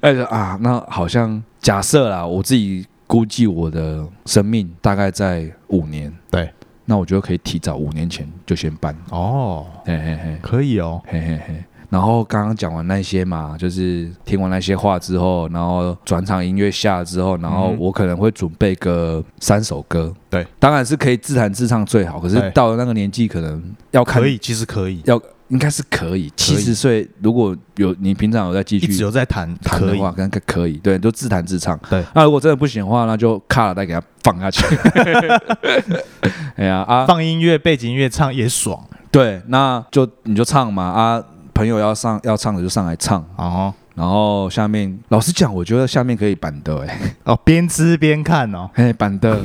[0.00, 6.50] 哎 啊，那好像假设啦，我自己估计我的生命大概在五年，对，
[6.84, 10.38] 那我觉得可以提早五年前就先办，哦，嘿嘿嘿。
[10.42, 11.64] 可以哦，嘿嘿嘿。
[11.90, 20.12] 然后刚刚讲完那些嘛，就是听完那些话之后，然后转场音乐下之后，然后嗯我可能会准备个三首歌。
[20.28, 26.32] 对，当然是可以自弹自唱最好，可是到了那个年纪，可能要看可以，其实可以，要应该是可以。
[26.34, 31.78] 七十岁如果有你平常有在继续一直有在弹，可以弹的话，可能可可以，对，就自弹自唱。
[31.88, 34.64] 对，那如果真的不行的话，那就卡了再给它放下去。
[36.56, 38.82] 哎呀啊，放音乐背景音乐唱也爽。
[39.10, 43.72] 对，那就你就唱嘛啊，朋友要上要唱的就上来唱，哦。
[43.94, 48.68] 然后下面老实讲，我觉得下面可以板凳哎、哦，边吃边看哦。
[48.74, 49.40] 嘿板的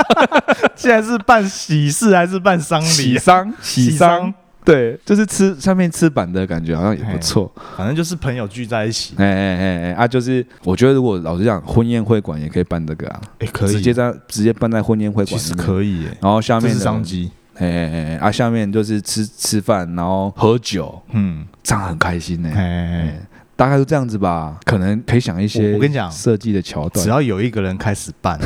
[0.74, 2.88] 现在是办喜事还是办丧礼啊？
[2.88, 4.32] 喜丧喜喜丧，
[4.64, 17.30] 对，就是吃下面吃板的感觉好像也不错，反正就是朋友聚在一起，哎哎哎哎啊，就是我觉得如果老实讲，婚宴会馆也可以办这个啊，哎，可以，直接在直接办在婚宴会其实馆里面，可以耶，然后下这是面商机。
[17.58, 23.20] 哎哎哎哎啊，下面就是吃吃饭，然后喝酒，嗯，这样很开心呢、哎哎，
[23.56, 28.38] 大概就这样子吧，可能可以想一些我我跟你讲设计的桥段只，要有一个人开始办，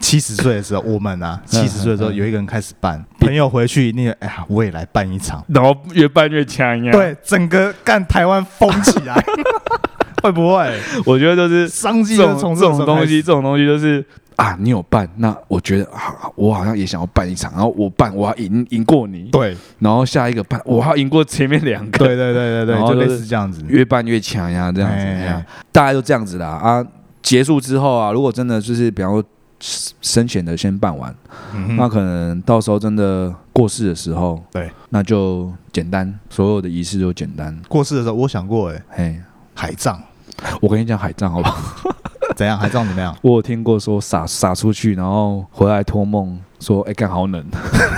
[0.00, 9.14] 七十岁的时候，我们啊，七十岁的时候嗯有一个人开始办，朋友回去那个哎呀，我也来办一场，然后越办越强呀。，对，整个干台湾疯起来，
[10.22, 10.78] 会不会？
[11.06, 14.04] 我觉得就是商机这种这种东西，西，这种东西就是
[14.36, 26.86] 啊，你有办，那我觉得啊，我好像也想要办一场，然后我办，我要赢赢过你，对，然后下一个办，我要赢过前面两个，对对对对对，就类似这样子，越办越强呀，这样子，大家就这样子啦啊。
[27.22, 29.24] 结束之后啊，如果真的就是比方说
[29.58, 31.12] 生前的先办完，
[31.54, 37.58] 嗯那可能到时候真的过世的时候，对，那就简单，所有的仪式都简单。
[37.68, 39.20] 过世的时候，我想过，哎，嘿，
[39.54, 40.00] 海葬
[40.60, 41.90] 我跟你讲海葬好不好？
[42.36, 42.56] 怎样？
[42.56, 43.16] 海葬怎么样？
[43.22, 47.44] 我有听过说撒撒出去，然后回来托梦说，哎、干好冷，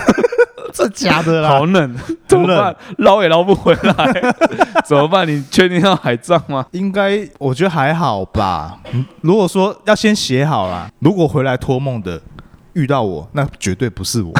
[0.72, 1.94] 这假的啦好冷，
[2.28, 2.74] 怎么办？
[2.98, 4.34] 捞也捞不回来，
[4.86, 5.26] 怎么办？
[5.26, 6.64] 你确定要海葬吗？
[6.72, 8.78] 应该我觉得还好吧。
[8.92, 12.20] 嗯如果说要先写好啦，如果回来托梦的
[12.78, 14.32] 遇到我，那绝对不是我。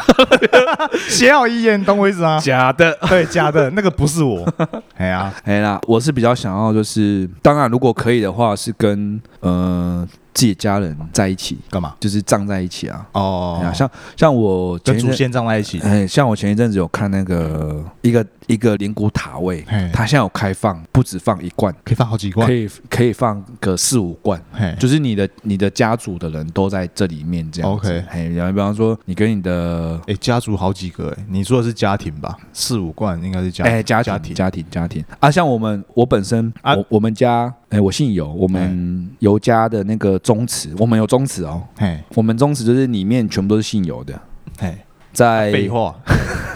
[1.08, 2.38] 写好遗言，懂我意思吗？
[2.40, 2.96] 假的。
[3.08, 4.46] 对，假的，那个不是我。
[4.96, 11.94] 哎呀，哎啦，我是比较想要，就是当然，如果可以的话，是跟呃自己家人在一起，干嘛？
[11.98, 13.04] 就是葬在一起啊。
[13.12, 15.80] 哦像像我前跟祖，先葬在一起。
[15.80, 22.44] 哎，像我前一阵子有看那个一个一个灵骨塔位嘿，它现在有开放，不止放一罐，可以放好几罐。
[22.46, 22.52] 可。
[22.52, 24.42] 以可以放个四五罐。
[24.78, 27.70] 就是你的你的家族的人都在这里面这样。
[27.70, 32.36] OK 嘿，然后比方说你跟你的哎，家族好几个哎，你说的是家庭吧？
[32.52, 34.34] 四五罐应该是家哎家家庭。
[34.34, 35.04] 家庭家庭。
[35.20, 36.74] 啊，像我们我本身啊。
[36.74, 44.18] 我我们家哎我姓尤，我们尤家的那个宗祠，我们有宗祠哦，嘿，我们宗祠就是里面全部都是姓尤的，
[44.60, 44.78] 哎，
[45.12, 45.94] 在废话，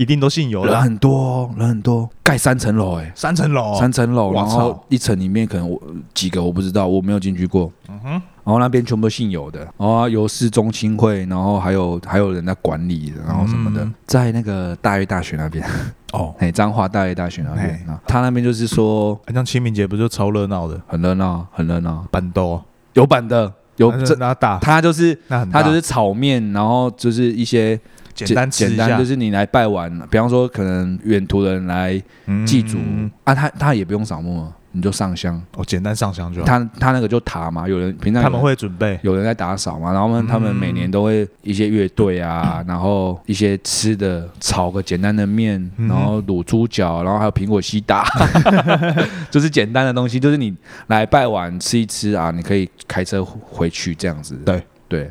[0.00, 0.72] 一定都姓尤的。
[0.72, 3.12] 人很多哦人很多，盖三层楼哎。
[3.14, 5.78] 三层楼，三层楼，哇然后操一层里面可能我
[6.14, 7.70] 几个我不知道，我没有进去过。
[7.86, 13.94] 嗯哼，然后那边全部都姓尤的，然后尤氏中青会，然后还有还有人在管理，然后什么的，嗯。
[14.06, 15.62] 在那个大悦大学那边，
[16.14, 20.80] 哦， 哎，彰化大悦大学那边他那边就是说啊像清明节不就超热闹的？
[20.86, 22.62] 很热闹，很热闹，板豆。
[22.94, 25.60] 有板的，有那这，那大，他就是那很大。
[25.62, 27.78] 他就是炒面，然后就是一些
[28.26, 32.46] 简单就是你来拜完，比方说可能远途的人来嗯。
[32.46, 32.78] 祭祖
[33.24, 36.46] 啊，他他也不用扫墓，你就上香，哦，简单上香就好。
[36.46, 38.98] 他他那个就塔嘛，有人平常有他们会准备。
[39.02, 48.04] 有人在打扫嘛，然后他们嗯他们每年都会一些乐队啊， 然后一些吃的，炒个简单的面，嗯然后卤猪脚，然后还有苹果西打，
[49.30, 50.56] 就是简单的东西，就是你
[50.88, 54.34] 来拜完吃一吃啊，你可以开车回去这样子。
[54.44, 54.60] 对。
[54.90, 55.08] 对，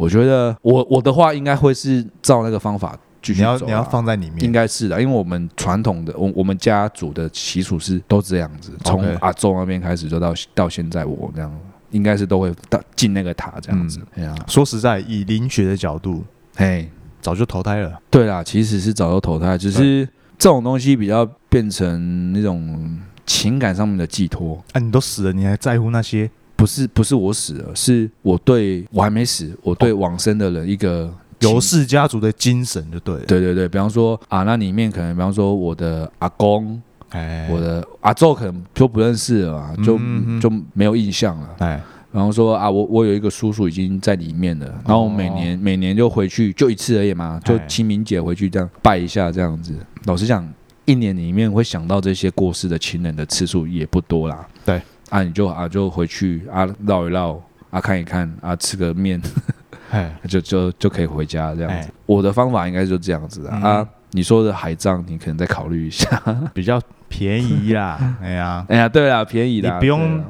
[0.00, 11.54] 我觉得我我的话应该会是照那个方法继续走啊你要你要放在里面应，该是的，因为我们传统的我我们家族的习俗是都这样子，从阿周那边开始就到到现在我这样，
[11.90, 14.00] 应该是都会到进那个塔这样子。
[14.14, 16.24] 哎呀、说实在，以灵学的角度，
[16.56, 16.88] 嘿，
[17.20, 18.00] 早就投胎了。
[18.08, 20.06] 对啦，其实是早就投胎，只是
[20.38, 24.64] 这种东西比较变成那种情感上面的寄托。
[24.72, 26.30] 啊，你都死了，你还在乎那些？
[26.60, 41.48] 不是不是我死了，是我对我还没死，我对往生的人一个情尤氏家族的精神就对了。，对对对，比方说啊，那里面可能比方说我的阿公，哎，我的阿昼可能就不认识了嘛，就、嗯就没有印象了。
[41.60, 49.74] 哎，然后说啊，我我有一个叔叔已经在里面了，然后我每年、每年就回去就一次而已嘛，就清明节回去这样拜一下这样子。
[50.04, 50.46] 老实讲，
[50.84, 54.46] 一年里面会想到这些过世的亲人的次数也不多啦。
[54.66, 57.38] 对，啊，你就啊就回去啊绕一绕
[57.70, 59.20] 啊看一看啊吃个面
[59.90, 61.88] 哎，就就就可以回家这样子。
[61.88, 63.60] 哎我的方法应该就这样子啊。
[63.62, 66.20] 嗯啊你说的海葬，你可能再考虑一下。
[66.52, 68.16] 比较便宜啦。
[68.20, 70.20] 哎呀， 哎呀，对啦，便宜啦，你不用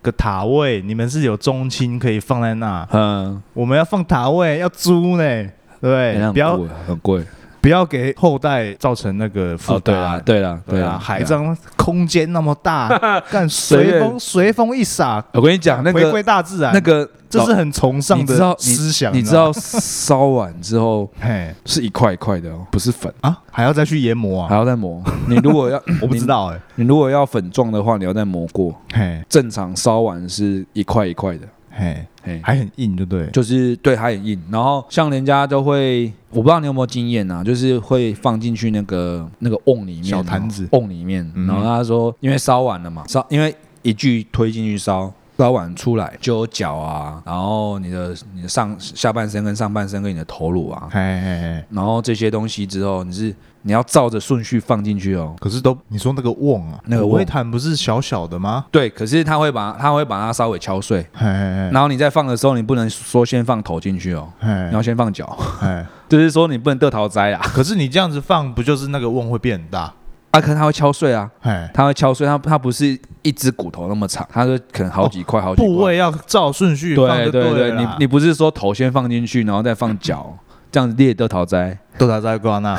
[0.00, 5.46] 个塔位，你们是有中青可以放在那，嗯，我们要放塔位要租呢，
[5.78, 7.22] 对不要很贵。
[7.60, 10.22] 不要给后代造成那个负哦，对啦，担。
[10.24, 11.22] 对了，对啊，海。
[11.22, 12.88] 葬空间那么大，
[13.30, 24.58] 干 随风随风一洒，我跟你讲，那个回个归大自然，那个，这是很崇尚的思想，你知道烧完之后 嘿是一块一块的哦，不是粉，啊，还要再去研磨啊还啊？
[24.58, 25.02] 要再磨。
[25.28, 28.74] 你如果要， 我不知道哎，你，你如果要粉状的话，你要再磨过。
[28.92, 31.46] 嘿正常烧完是一块一块的，
[31.78, 33.30] 嘿，嘿，还很硬，对不对？
[33.30, 34.38] 就是对还很硬。
[34.50, 41.30] 然后像人家都会，我不知道你有没有经验啊，就是会放进去那个那个瓮里面，小坛子瓮里面。
[41.36, 45.12] 嗯然后他说，因为烧完了嘛，烧因为一具推进去烧。
[45.38, 55.36] 烧完出来就有脚啊，然后你的你的上下半身跟上半身跟你的头颅啊，嘿嘿嘿，然后这些东西之后，你是你要照着顺序放进去哦。
[55.38, 57.10] 可是都你说那个瓮啊，那个瓮。
[57.10, 58.64] 五味坛不是小小的吗？
[58.72, 61.70] 对，可是他会把它他会把它稍微敲碎，嘿嘿嘿。
[61.70, 64.48] 然后你在放的时候，你不能说先放头进去哦，嘿。
[64.70, 65.24] 你要先放脚，
[65.60, 69.94] 嘿， 就是说你不能得桃灾啊，可是你这样子放，不就是那个瓮会变很大？
[70.30, 75.66] 啊，可能它会敲碎啊，嘿，它会敲碎，它它不是一只骨头那么长，它是可能好几块好几块。
[75.66, 80.36] 部位要照顺序放就对对对，你你不是说头先放进去，然后再放脚，
[80.70, 81.78] 这样子列豆桃栽？
[81.96, 82.76] 都打在关那，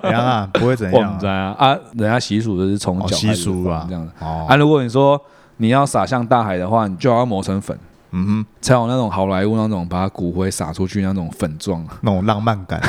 [0.00, 0.48] 怎样啊？
[0.54, 1.10] 不会怎样啊？
[1.10, 4.12] 们在啊啊，人家习俗都是从哦习脚开始俗啊放这样子。
[4.20, 5.20] 哦啊，如果你说
[5.58, 7.78] 你要撒向大海的话，你就要磨成粉，
[8.12, 12.80] 嗯哼，才有那种好莱坞那种把骨灰撒出去那种粉状， 那种浪漫感，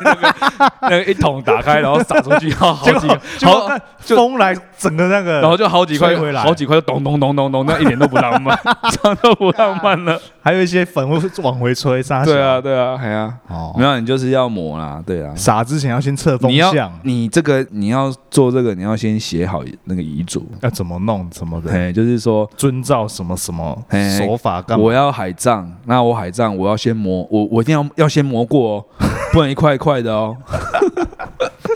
[0.82, 3.66] 那个一桶打开然后撒出去，要好几个，好
[4.02, 6.42] 风来，整个那个，然后就好几块回来。
[6.42, 8.54] 好几块就咚咚咚咚咚，那一点都不浪漫，
[8.90, 10.20] 这样都不浪漫了。
[10.42, 13.74] 还有一些粉会往回吹，撒对啊，，对啊，哎呀，哦。
[13.78, 15.34] 没，有你就是要抹啦，对啊。
[15.34, 24.84] 撒之前要先测风你要向，你这个你要做这个，你要先写好那个遗嘱，要怎么弄怎么的，哎，就是说遵照什么什么嘿手法干嘛？
[24.84, 28.84] 我要海葬，那我海葬我要先磨，我我一定要要先磨过哦，
[29.32, 30.36] 不能一块一块的哦。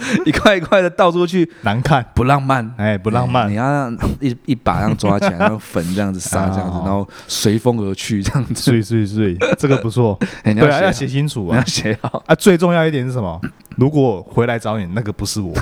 [0.25, 2.73] 一块一块的倒出去，难看，不浪漫。
[2.77, 3.55] 哎，不浪漫你。
[3.55, 8.55] 要让一 一把这样抓起来，然后粉这样子撒这样子，哦然后随风而去这样子。
[8.55, 12.23] 所以所以所以这个不错， 对啊，要写写清楚啊，要啊写好。
[12.27, 12.35] 啊！
[12.35, 13.41] 最重要一点是什么？
[13.77, 15.55] 如果回来找你，那个不是我，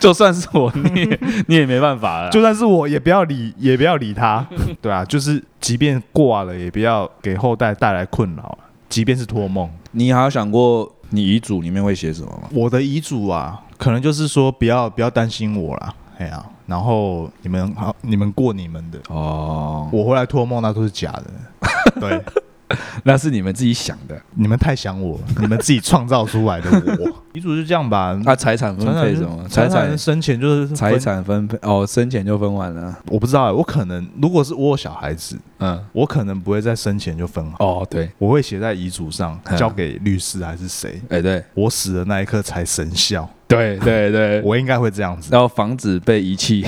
[0.00, 2.30] 就算是我，你也你也没办法了。
[2.30, 4.46] 就算是我也不要理，也不要理他。
[4.80, 12.48] 对啊，就是即便挂了，也不要给后代带来困扰啊即便是托梦，你还有想过你遗嘱里面会写什么吗？
[12.52, 21.24] 我的遗嘱啊，可能就是说不要不要担心我啦，哎呀、然后你们好，你们过你们的，哦，我回来托梦那都是假的。
[22.00, 22.22] 对，
[23.04, 24.20] 那是你们自己想的。
[24.34, 27.10] 你们太想我，你们自己创造出来的我。
[27.32, 28.18] 遗嘱就这样吧。
[28.24, 29.46] 那财产分配什么？
[29.48, 32.96] 财产生前就是财，产分配哦，生前就分完了。
[33.08, 43.28] 我不知道欸，我可能如果是我有小孩子，嗯，我可能不会在生前就分好，哦，对，我会写在遗嘱上，嗯交给律师还是谁，哎，对，我死的那一刻才生效。
[43.46, 45.28] 对对对， 我应该会这样子。
[45.30, 46.66] 然后防止被遗弃。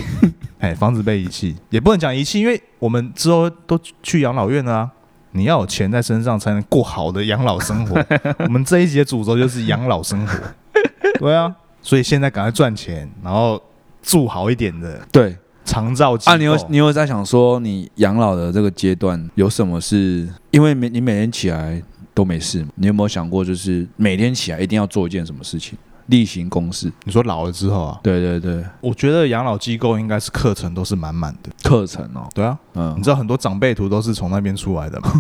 [0.61, 4.91] 哎，防止被遗弃，也不能讲遗弃，因为我们之后都去养老院了啊。
[5.33, 8.05] 你要有钱在身上，才能过好的养老生活。
[8.41, 10.39] 我们这一节主轴就是养老生活，
[11.19, 11.55] 对啊。
[11.81, 13.63] 所以现在赶快赚钱，然后
[14.03, 16.19] 住好一点的对长照。
[16.25, 20.29] 啊，你有你有在想说，你养老的这个阶段有什么是？
[20.51, 21.81] 因为每你每天起来
[22.13, 25.79] 都没事，你有没有想过，就是每天起来一定要做一件什么事情，
[26.09, 26.93] 例行公事？
[27.05, 31.51] 你说老了之后啊，对对对，我觉得养老机构应该是课程都是满满的。
[31.63, 35.11] 课程哦，对啊，嗯你，知道很多长辈图都是从那边出来的吗？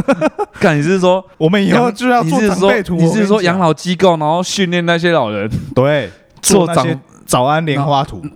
[0.60, 2.96] 看你是说 我们以后就要做长辈图。
[2.96, 6.10] 你是说养老老机构，然后训练那些老人对
[6.40, 6.86] 做长
[7.26, 8.22] 早安莲花图？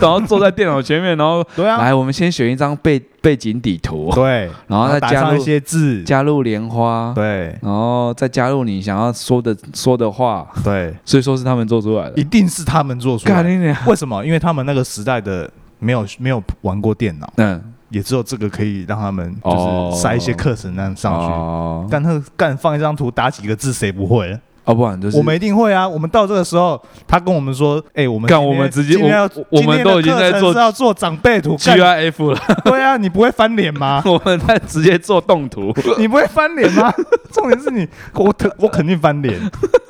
[0.00, 12.24] 然后坐在电脑前面，然后对啊，来，我们先选一张背背景底图，对，然后再加入一些字，加入莲花，对然后再加入你想要说的说的话，对，所以说是他们做出来的一。
[12.32, 13.76] 定是他们做出来的。
[13.86, 14.24] 为什么？
[14.24, 21.26] 因为他们那个时代的没有没有玩过电脑，嗯，也只有这个可以让他们就哦是塞一些课程那样上去。
[21.26, 24.38] 哦，干那干放一张图打几个字，谁不会？
[24.64, 25.88] 要不然就是我们一定会啊！
[25.88, 31.56] 我们到这个时候，他跟我们说：“哎，我们干我们直接今天要我我们都已经在做要做长辈图。
[31.56, 34.02] GIF 了，对啊，你不会翻脸吗？
[34.06, 35.72] 我们在直接做动图。
[35.98, 36.92] 你不会翻脸吗？
[37.32, 39.36] 重点是你，我肯我肯定翻脸，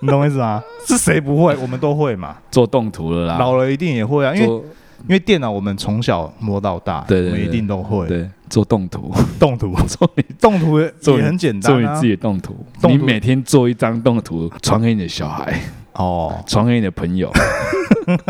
[0.00, 0.62] 你懂我意思吗？
[0.86, 1.54] 是谁不会？
[1.60, 2.36] 我们都会嘛。
[2.50, 8.06] 做动图了啦，老了一定也会啊，因为因为电脑我们从小摸到大，我们一定都会。
[8.06, 11.74] 对做动图，动图， 做你动图也很简单啊。
[11.74, 12.02] 做你自。
[12.02, 15.58] 己的动图，你每天做一张动图，传给你的小孩，
[15.94, 17.32] 哦，传给你的朋友，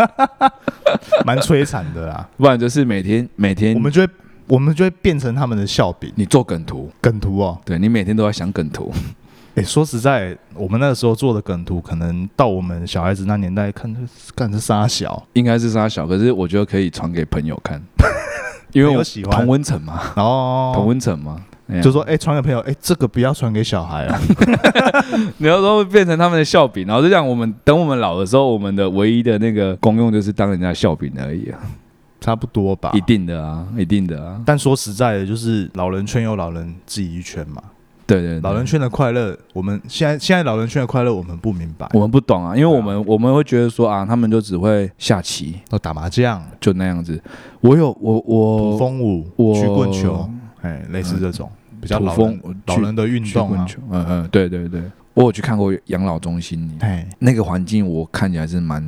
[1.27, 2.29] 蛮摧残的啦。
[2.37, 4.13] 不然就是每天每天我们就会
[4.47, 6.13] 我们就会变成他们的笑柄。
[6.15, 7.59] 你做梗图，梗图哦。
[7.65, 8.93] 对你每天都在想梗图，
[9.57, 14.01] 哎，说实在，我们那个时候做的梗图，可能到我们小孩子那年代看，这
[14.37, 17.83] 干这傻小，应该是他小，可是我觉得可以传给朋友看，
[18.73, 21.37] 因为我喜欢同温层嘛，然后同温层嘛，
[21.69, 24.21] 哎呀就说哎，传给朋友，哎，这个不要传给小孩啊。
[25.39, 31.59] 你要说会变成他们的笑柄，然后就这样，我们等我们老的时候，我们的唯一的那个功用就是当人家的笑柄而已啊，
[32.21, 33.01] 差不多吧一。
[33.01, 37.63] 定的啊，一定的啊，但说实在的，就是老人圈有老人自己一圈嘛。
[38.13, 38.41] 对对对。
[38.41, 41.89] 老人圈的快乐，我们现在现在老人圈的快乐，我们不明白。
[41.95, 47.21] 我们不懂啊，因为我们我们会觉得说啊，他们就只会下棋，哦打麻将、就那样子。
[47.61, 50.29] 我有我土我风舞、我曲棍球，
[50.61, 51.51] 哎，类似这种
[51.81, 53.57] 比较老人风老人的运动
[53.91, 54.83] 嗯嗯，对对对，
[55.15, 58.83] 我有去看过养老中心，哎，那个环境我看起来是蛮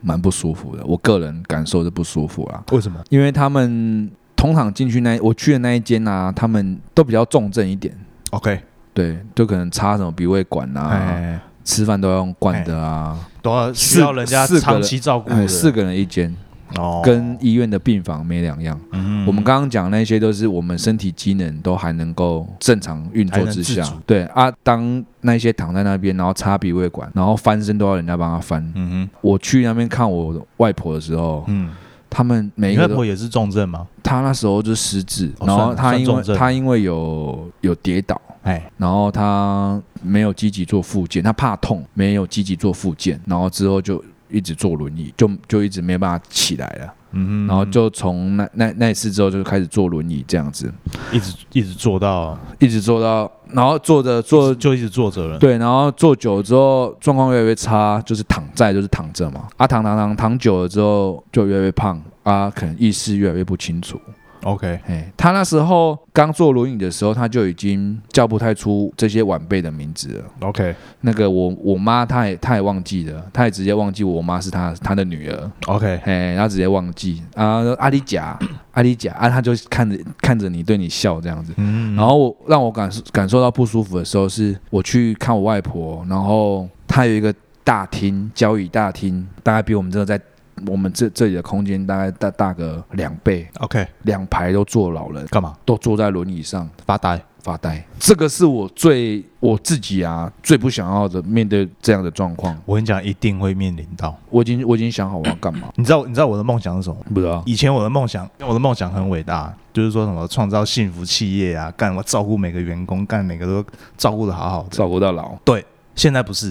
[0.00, 2.98] 蛮不舒服的，我个人感受是不舒服啦，为什么？
[3.10, 7.94] 因为他们通常进去那我去的那一间啊，他们都比较重症一点。
[8.30, 8.60] OK，
[8.92, 16.34] 对，就可能插什么鼻胃管啊，哎，吃饭都要用灌的啊，都要需要人家四个长期照顾的，哎四个人一间，
[16.76, 18.78] 哦，跟医院的病房没两样。
[18.92, 19.24] 嗯。
[19.26, 23.82] 我们刚刚讲那些都是我们身体机能都还能够正常运作之下。
[23.84, 28.72] 还能自主，对啊，当那些躺在那边，然后插鼻胃管，然后翻身都要人家帮他翻。
[28.74, 31.70] 嗯我去那边看我外婆的时候哼，，嗯，
[32.08, 33.86] 他们每一你个都外婆也是重症吗？
[34.02, 36.36] 她那时候就失智，然后哦算他因为算重症。
[36.36, 50.72] 他因为有有跌倒，哎，然后他没有积极做复健，他怕痛，没有积极做复健，然后之后就一直坐轮椅，就就一直没办法起来了，嗯哼，然后就从那那那一次之后就开始坐轮椅这样子，
[51.12, 55.38] 一直一直坐到，一直坐到，然后坐着坐就一直坐着了。
[55.38, 64.00] 对，然后坐久了之后状况越来越差，就是躺在就是躺着嘛，啊躺躺躺躺久了之后就越来越胖啊，可能意识越来越不清楚，
[64.44, 70.24] OK，哎，他那时候刚坐轮椅的时候，他就已经叫不太出这些晚辈的名字了。
[70.40, 77.22] OK 那个我我妈，她也她也忘记了，她也直接忘记我妈是她她的女儿，OK，哎，然后直接忘记。
[77.34, 78.38] 啊，阿里甲
[78.72, 81.52] 阿里甲啊，他就看着看着你对你笑这样子。
[81.56, 87.34] 嗯，然后我让我感受感受到不舒服的时候，是我去看我外婆，然后她有一个
[87.64, 90.20] 大厅，交椅大厅，大概比我们这个在
[90.66, 95.56] 我们这这里的空间大概大大个两倍，OK 两排都坐老人，干嘛？
[95.64, 97.20] 都坐在轮椅上发呆。
[97.42, 97.82] 发呆。
[97.98, 104.14] 这个是我最我自己啊最不想要的，面对这样的状况，我跟你讲，一定会面临到。
[104.28, 106.96] 我已经我已经想好我要干嘛， 你知道你知道我的梦想是什么？
[107.14, 107.42] 不知道。
[107.46, 113.64] 以前我的梦想，我的梦想很伟大，就是说什么创造幸福企业啊，干我照顾每个员工，干每个都
[113.96, 114.68] 照顾的好好的。
[114.68, 116.48] 照顾到老，对现在不是，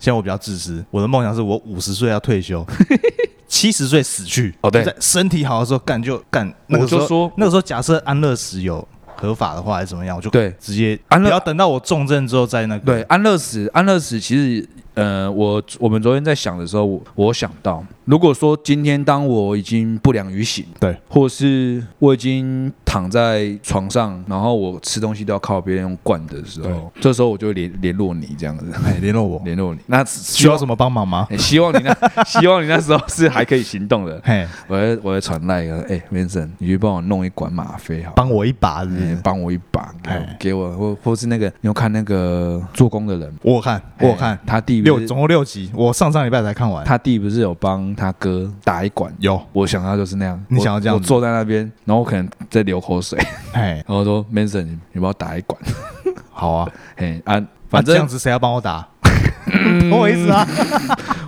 [0.00, 0.84] 现在我比较自私。
[0.90, 2.66] 我的梦想是我五十岁要退休，
[3.52, 4.54] 七十岁死去。
[4.62, 6.50] 哦对在身体好的时候干就干。
[6.68, 12.86] 那个时候我就说那个时候假设安乐死有合法的话，还是怎么样，我就对直接安乐不要等到我重症之后再那个。
[12.86, 29.80] 对，安乐死，安乐死其实，呃，我我们昨天在想的时候，我我想到，如果说今天当我已经不良于行，对，或是我已经躺在床上，然后我吃东西都要靠别人用灌的时对候，这时候我就会联联络你这样子，哎，联络我，联络你。
[29.86, 30.04] 那？
[30.04, 31.26] 需要什么帮忙吗？
[31.30, 34.20] 欸希望你那 希望你那时候是还可以行动的。
[34.24, 43.32] 嘿，我会我会传赖个，哎、v i n c e n t 你去帮我弄一管吗啡好，帮我一把是不欸是帮我一把，给我哎给我，或或是那个，你有看那个做工的人？
[43.42, 46.84] 我看，我看欸他弟不是六总共六集，我上上礼拜才看完。
[46.84, 49.12] 他弟不是有帮他哥打一管？
[49.18, 53.18] 有，我想要就是那样，你想要这样我坐在那边，然后我可能在流口水，
[53.52, 55.60] 哎，然后说 Manson，你你帮我打一管，
[56.30, 58.86] 好啊， 嘿啊，反反正正这样子谁要帮我打？
[59.90, 60.46] 懂我意思啊？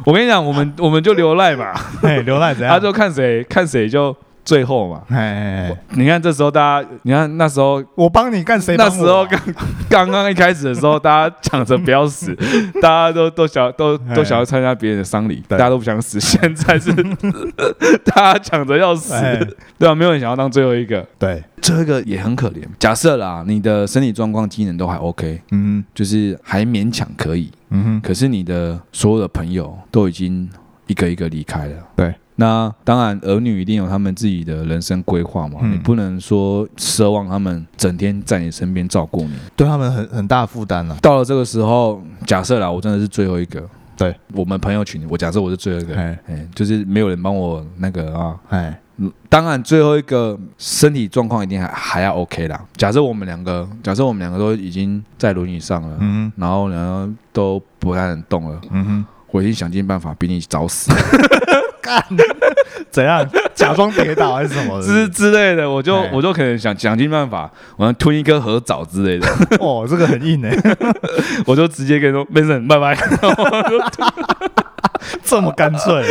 [0.06, 2.74] 我跟你讲，我们我们就留赖嘛，嘿，留赖怎样？
[2.74, 4.14] 他就看谁看谁就
[4.44, 5.02] 最后嘛。
[5.08, 8.84] 哎哎哎，你看这时候大家，你看那时候我帮你干谁啊？
[8.84, 9.40] 那时候刚
[9.88, 12.36] 刚刚一开始的时候，大家抢着不要死，
[12.82, 16.20] 大家都都想都都想要参加别人的丧礼，大家都不想死。
[16.20, 16.92] 现在是
[18.04, 19.40] 大家抢着要死哎，
[19.78, 22.62] 对啊，没有人想要当最后一个，对，最后一个也很可怜。
[22.78, 30.48] 假设啦，你的身体状况、机能都还 OK，嗯就是还勉强可以，嗯哼，可是你的所有的朋友都已经
[30.86, 31.76] 一个一个离开了。
[31.96, 39.34] 对，那当然，儿女一定有他们自己的人生规划嘛，嗯你不能说奢望他们整天在你身边照顾你。
[39.54, 40.96] 对他们很很大负担了。
[41.00, 43.62] 到了这个时候，假设啦，我真的是最后一个。
[43.96, 48.36] 对，我们朋友群，我假设我是最后一个，哎哎，就是没有人帮我那个啊。
[48.48, 52.60] 哎，嗯当然，最后一个身体状况一定还还要 OK 啦。
[52.76, 60.90] 假设我们两个，假设我们两个都已经在轮椅上了，嗯然后呢都不太能动了，嗯哼，我已经想尽办法比你早死
[62.90, 63.26] 怎样？
[63.54, 64.80] 假装跌倒还是什么？
[64.82, 69.28] 之之类的，我就哎我就可能想想尽办法，我要吞一颗核枣之类的，
[69.60, 70.56] 哦，这个很硬哎，
[71.46, 72.96] 我就直接跟你说 Mason 拜拜。
[75.22, 76.02] 这么干脆。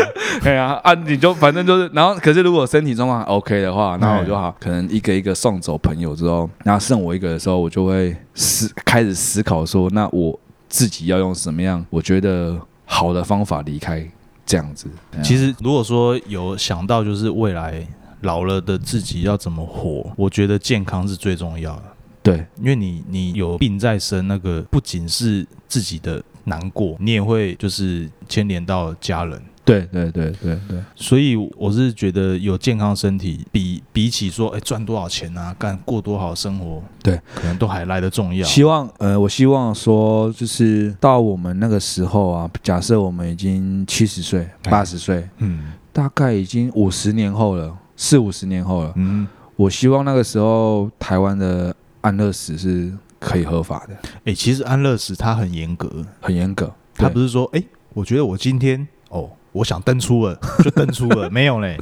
[0.44, 10.38] 对啊啊，你就反正就是，然后可是如果身体状况还 OK 的话，那我就好，可能一个一个送走朋友之后，然后剩我一个的时候，我就会思开始思考说，那我
[10.70, 12.56] 自己要用什么样我觉得
[12.86, 14.06] 好的方法离开
[14.46, 14.88] 这样子。
[15.24, 17.86] 其实实如果说有想到就是未来
[18.22, 21.84] 老了的自己要怎么活，我觉得健康是最重要的。
[22.22, 29.42] 对因为你你有病在身，那个不仅是自己的难过，你也会就是牵连到家人。
[29.66, 38.46] 对对对对对，所以我是觉得有健康身体比比起说哎赚多少钱啊，干过多好生活，对，可能都还来得重要。
[38.46, 48.92] 希望呃，我希望说，就是到我们那个时候啊，假设我们已经七十岁、哎八十岁，嗯大概已经五十年后了，四五十年后了。
[48.98, 49.26] 嗯，
[49.56, 52.92] 我希望那个时候台湾的安乐死是
[53.24, 53.96] 可以合法的，
[54.26, 55.90] 哎、其实安乐死它很严格，
[56.22, 56.66] 很严格。
[56.96, 57.64] 对他不是说哎、
[57.94, 59.30] 我觉得我今天哦。
[59.54, 61.78] 我想登出了 就登出了， 没有嘞，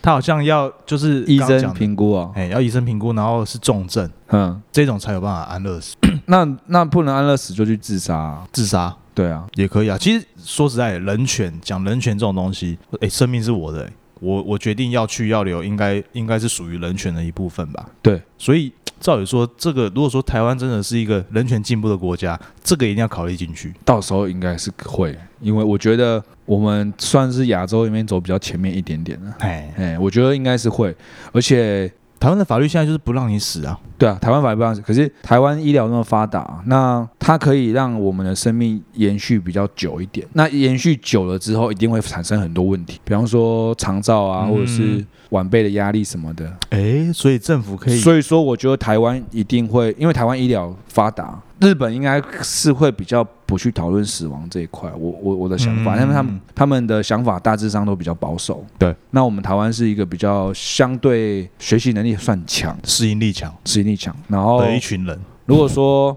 [0.00, 5.96] 他好像要就是医生评估啊，哎、要医生评估，然后是重症，嗯，这种才有办法安乐死。
[6.26, 9.98] 那那不能安乐死就去自杀、啊，自杀对啊，也可以啊。
[9.98, 17.88] 其实说实在，人权讲人权这种东西，哎、生命是我的、哎我我决定要去要留，应该应该是属于人权的一部分吧。
[18.02, 23.72] 对，所以照理说，这个如果说台湾真的是一个人权进步的国家，这个一定要考虑进去。
[23.84, 30.94] 到时候应该是会，因为我觉得我们算是亚洲里面走比较前面一点点的，哎，哎，我觉得应该是会，
[31.32, 33.78] 而且台湾的法律现在就是不让你死啊。
[33.96, 40.26] 对啊，台湾法律不让死，可是台湾医疗那么发达，那它可以让我们的生命延续比较久一点。
[40.34, 46.52] 那延续久了之后，一定会产生很多问题，比方说肠燥啊，嗯或者是晚辈的压力什么的。
[46.70, 54.90] 哎，所以政府可以所以说，我觉得台湾一定会，因为台湾医疗发达，日本应该是会比较不去讨论死亡这一块。
[54.98, 58.64] 我我我的想法，嗯因为他们他们的想法大致上都比较保守。
[58.78, 65.18] 对，那我们台湾是一个比较相对学习能力算强、适应力强适应力强，然后的一群人。
[65.46, 66.16] 如果说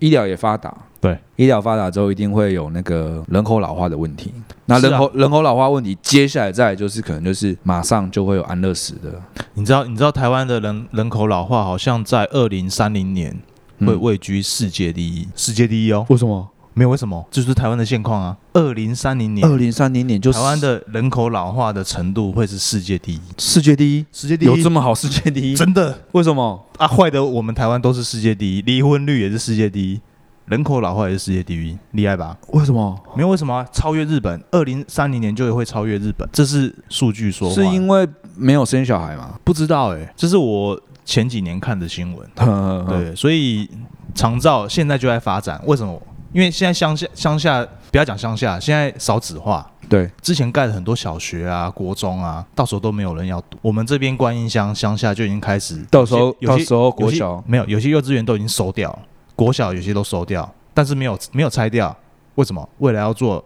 [0.00, 4.32] 医疗也发达，对，医疗发达之后一定会有那个人口老化的问题。
[4.66, 9.20] 那人口、人口老化问题，接下来再来就是可能就是马上就会有安乐死的，
[9.54, 13.32] 你知道，你知道台湾的人人口老化好像在二零三零年
[13.80, 16.06] 会嗯位居世界第一，世界第一哦。
[16.08, 16.48] 为什么？
[16.74, 18.34] 没有为什么，这就是台湾的现况啊。
[18.54, 25.54] 二零三零年，二零三零年就台湾的人口老化的程度会是世界第一，世界第一，世界第一有这么好世界第一？
[25.54, 26.64] 真的为什么？
[26.78, 26.86] 啊？
[26.86, 30.00] 坏的，我们台湾都是世界第一，离婚率也是世界第一，
[30.46, 32.36] 人口老化也是世界第一，厉害吧？
[32.48, 32.98] 为什么？
[33.14, 37.50] 没有为什么啊、超越日本，二零三零年就会超越日本，这是数据说。
[37.50, 39.38] 是因为没有生小孩吗？
[39.44, 42.28] 不知道哎、这是我前几年看的新闻。
[42.34, 43.68] 对，对，所以
[44.14, 46.00] 长照现在就在发展，为什么？
[46.32, 53.58] 因为现在乡下乡下不要讲乡下，现在少子化，对，之前盖了很多小学啊、国中啊，到时候都没有人要读。
[53.60, 58.98] 我们这边观音乡乡下就已经开始，到时候有些到时候国小没有，有些幼稚园都已经收掉了，
[59.42, 61.96] 国小有些都收掉，但是没有没有拆掉，
[62.36, 62.68] 为什么？
[62.78, 63.44] 未来要做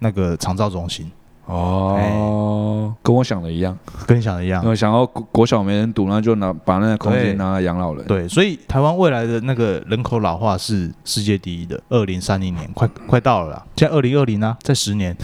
[0.00, 1.10] 那个长照中心，
[1.46, 3.76] 哦，跟我想的一样。
[4.06, 4.62] 跟你想的一样。
[4.64, 8.04] 我想要国国小没人读，那就拿把那个空对间拿来养老人。
[8.06, 15.16] 对，所以台湾未来的那个人口老化是世界第一的，二零三零年快快到了啦，现在二零二零呢，在十年，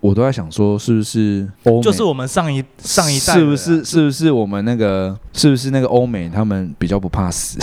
[0.00, 7.58] 我都在想说，是不是欧就是我们上一上一代是不是是不是我们那个是不是那个欧美他们比较不怕死，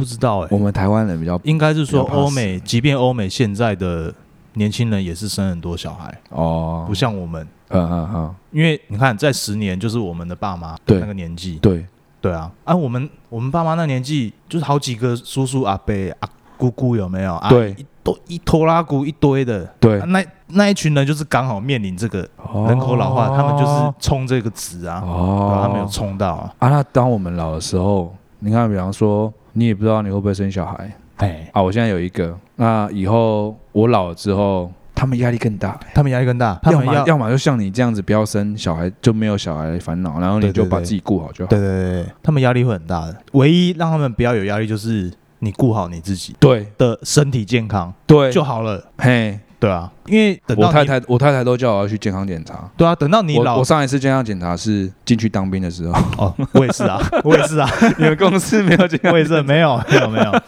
[0.00, 4.12] 不知道哎、我们台湾人比较应该是说欧美，即便欧美现在的
[4.54, 6.84] 年轻人也是生很多小孩，哦。
[6.88, 10.98] 不，像我们，嗯嗯嗯，因为你看在十年就是我们的爸妈对。
[10.98, 11.86] 那个年纪，对，
[12.20, 17.34] 对啊，啊我们我们爸妈那年纪就是好几个叔叔阿伯阿姑姑有没有？
[17.34, 17.72] 啊、对。
[17.72, 20.00] 一都一拖拉骨一堆的，对。
[20.00, 22.26] 啊那那一群人就是刚好面临这个
[22.66, 25.52] 人口老化，他们就是冲这个值啊，哦。
[25.54, 26.70] 啊，他们有冲到啊，啊。
[26.70, 31.62] 那当我们老的时候，你看，比方说，你也不知道你会不会生小孩哎，啊。
[31.62, 35.78] 我现在有一个，那以后我老了之后，他们压力更大。
[35.94, 41.48] 他们压力更大，他要么们要要么就像你这样子，不要生小孩，就没有小孩的烦恼，然后你对对对就把自己顾好就好。
[41.48, 43.16] 对对对，对他们压力会很大的。
[43.32, 48.90] 唯一让他们不要有压力，就是你顾好你自己对的身体健康对，就好了。
[48.98, 52.68] 嘿，对啊，因为等到你我太太我太太都叫我要去健康检查。
[52.76, 60.42] 对啊，等到你老我我上一次健康检查是进去当兵的时候，哦，我也是啊， 我也是啊，你们公司没有健康我也是没有没有没有。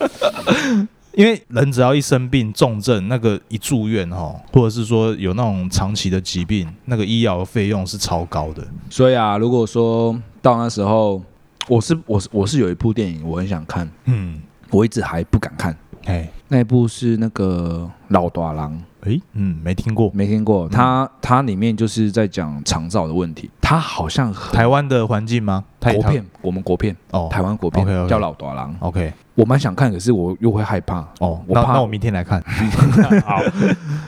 [1.13, 8.67] 因为人只要一生病重症，那个一住院哈，或者是说有那种长期的疾病，那个医疗费用是超高的。
[8.89, 11.23] 所以啊，如果说到那时候，
[11.69, 14.41] 我是我是我是有一部电影我很想看，嗯，
[14.71, 15.77] 我一直还不敢看。
[16.07, 20.11] 哎那一部是那个老大郎，哎，嗯，没听过。
[20.15, 20.69] 没听过。
[20.69, 25.65] 它它里面就是在讲长照的问题，它好像很台湾的环境吗？
[25.81, 30.99] 台国片，我们国片，哦，台湾国片叫老大郎，OK 我蛮想看，可是我又会害怕。
[31.19, 32.41] 哦，我怕那那我明天来看。
[33.27, 33.41] 好，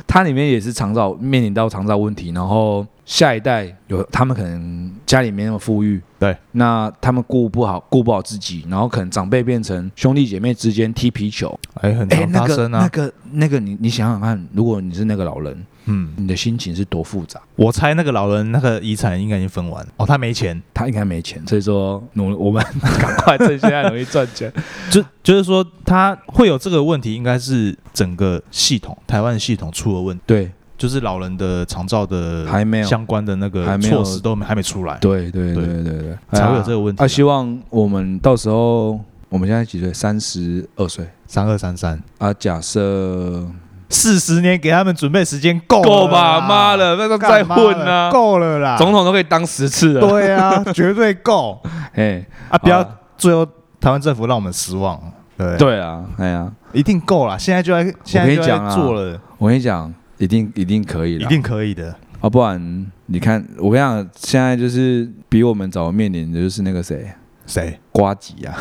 [0.06, 12.80] 它里面也是长照面临到长照问题，然后下一代有他们可能家里没那么富裕，对，那他们顾不好顾不好自己，然后可能长辈变成兄弟姐妹之间踢皮球，哎，很哎，常那个发生啊。
[12.80, 17.38] 那个那个你你想想看，如果你是那个老人，嗯，你的心情是多复杂。
[17.56, 19.92] 我猜那个老人那个遗产应该已经分完了。
[19.98, 22.64] 哦，他没钱，他应该没钱，所以说努我们
[22.98, 24.50] 赶快趁现在容易赚钱。
[24.90, 32.86] 就就是说他会有这个问题，应该是整个系统台湾的系统出了问题，对就是老人的长照的还没有。
[32.86, 35.82] 相关的那个措施都没还没出来，对对对对。
[35.82, 37.08] 对对，才会有这个问题啊，啊。
[37.08, 38.98] 希望我们到时候
[39.28, 39.92] 我们现在几岁？
[39.92, 41.06] 三十二岁。
[41.26, 42.32] 三二三三，啊。
[42.34, 43.44] 假设
[43.88, 46.40] 四十年给他们准备时间够够吧？
[46.40, 50.00] 妈的，那都再混呢、够了啦，总统都可以当十次了。
[50.00, 51.60] 对啊， 绝对够。
[51.94, 52.58] 哎，啊！
[52.58, 53.44] 不要最后
[53.80, 55.00] 台湾政府让我们失望，
[55.36, 55.56] 对。
[55.56, 59.92] 对啊，哎呀，一定够了，现在就在现在就在做了，我跟你讲，
[60.24, 61.94] 一定一定可以的，一定可以的。
[62.20, 67.06] 啊，不然你看，我跟你讲，现在就是比我们早面临的就是那个谁，
[67.46, 67.78] 谁？
[67.92, 68.56] 瓜吉啊，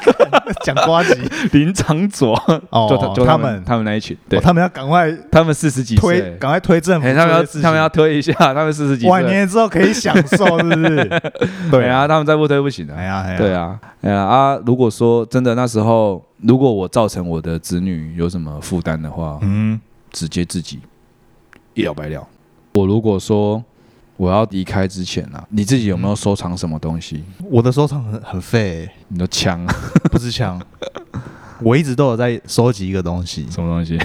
[0.64, 1.12] 讲瓜吉？
[1.52, 2.34] 林长佐，
[2.70, 3.84] 哦就他们他们。
[3.84, 4.38] 那一群，对。
[4.38, 11.22] 哦，他们要赶快他们四十几推，岁，赶快推政府哎，他们要他们要推一下， 他们四十几岁，晚年之后可以享受，是不是？
[11.70, 13.04] 对，啊，他们再不推不行的哎。
[13.04, 14.58] 呀，哎呀，对啊，哎呀啊！
[14.64, 19.78] 如果说真的那时候，如果我造成我的子女有什么负担的话，嗯，
[20.10, 20.80] 直接自己
[21.74, 22.26] 一了百了。
[22.74, 23.62] 我如果说
[24.16, 27.24] 我要离开之前啊，你自己有没有收藏什么东西？
[27.50, 29.64] 我的收藏很很废、你的枪
[30.10, 30.60] 不是枪，
[31.60, 33.98] 我一直都有在收集一个东西，什么东西？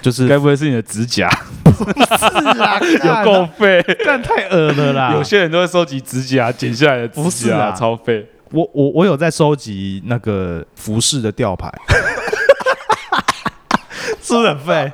[0.00, 1.28] 就是该不会是你的指甲？
[1.74, 3.84] 是啊， 有够废！
[4.06, 5.12] 但太恶了啦！
[5.14, 8.24] 有些人都会收集指甲剪下来的指甲，不是啊超废。
[8.52, 11.68] 我我我有在收集那个服饰的吊牌，
[14.22, 14.92] 是不是很废？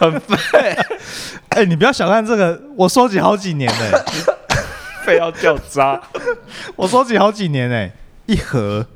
[0.00, 0.76] 很废，
[1.50, 3.90] 哎、你不要小看这个，我收集好几年嘞、
[5.04, 6.00] 非要叫渣。
[6.76, 7.92] 我收集好几年嘞、
[8.26, 8.86] 一盒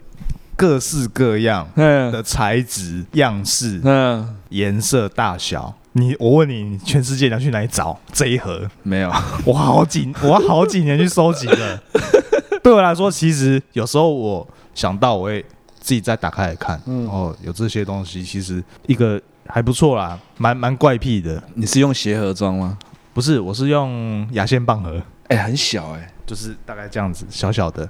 [0.56, 5.74] 各式各样嗯的材质、样式、嗯，颜色、大小。
[5.92, 8.68] 你我问你，你全世界你要去哪里找这一盒？
[8.82, 9.10] 没有，
[9.46, 11.82] 我好几 我好几年去收集了。
[12.62, 15.42] 对我来说，其实有时候我想到，我会
[15.80, 19.18] 自己再打开来看，嗯哦，有这些东西，其实一个
[19.48, 21.42] 还不错啦，蛮蛮怪癖的。
[21.54, 22.78] 你是用鞋盒装吗？
[23.14, 27.88] 不是，我是用牙线棒盒，哎、很小哎、就是大概这样子，小小的，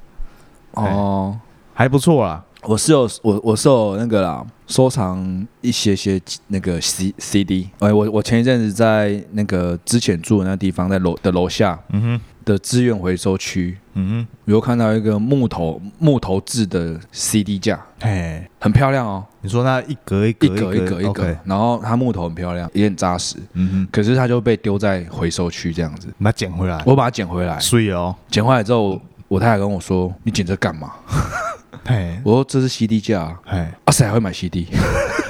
[0.72, 1.36] 哦，
[1.74, 2.44] 还不错啦。
[2.62, 7.70] 我是有我我是有那个啦，收藏一些些那个 C C D。
[7.78, 21.36] 哎，我我前一阵子在那个之前住的那地方，在楼的楼下嗯哼，的资源回收区，嗯我又看到一个木头木头制的 C D 架，哼，嘿，很漂亮哦，你说那一格一格一格一格一格。
[21.44, 26.06] 然后它木头很漂亮，也很扎实，嗯哼，可是它就被丢在回收区这样子。
[26.22, 30.92] 把它捡回来，我把它捡回来，所以哦，捡回来之后，我太太跟我说：“你捡这干嘛？
[31.84, 34.68] 嘿？”，我说：“这是 CD 架啊。”嘿，啊，谁还会买 CD？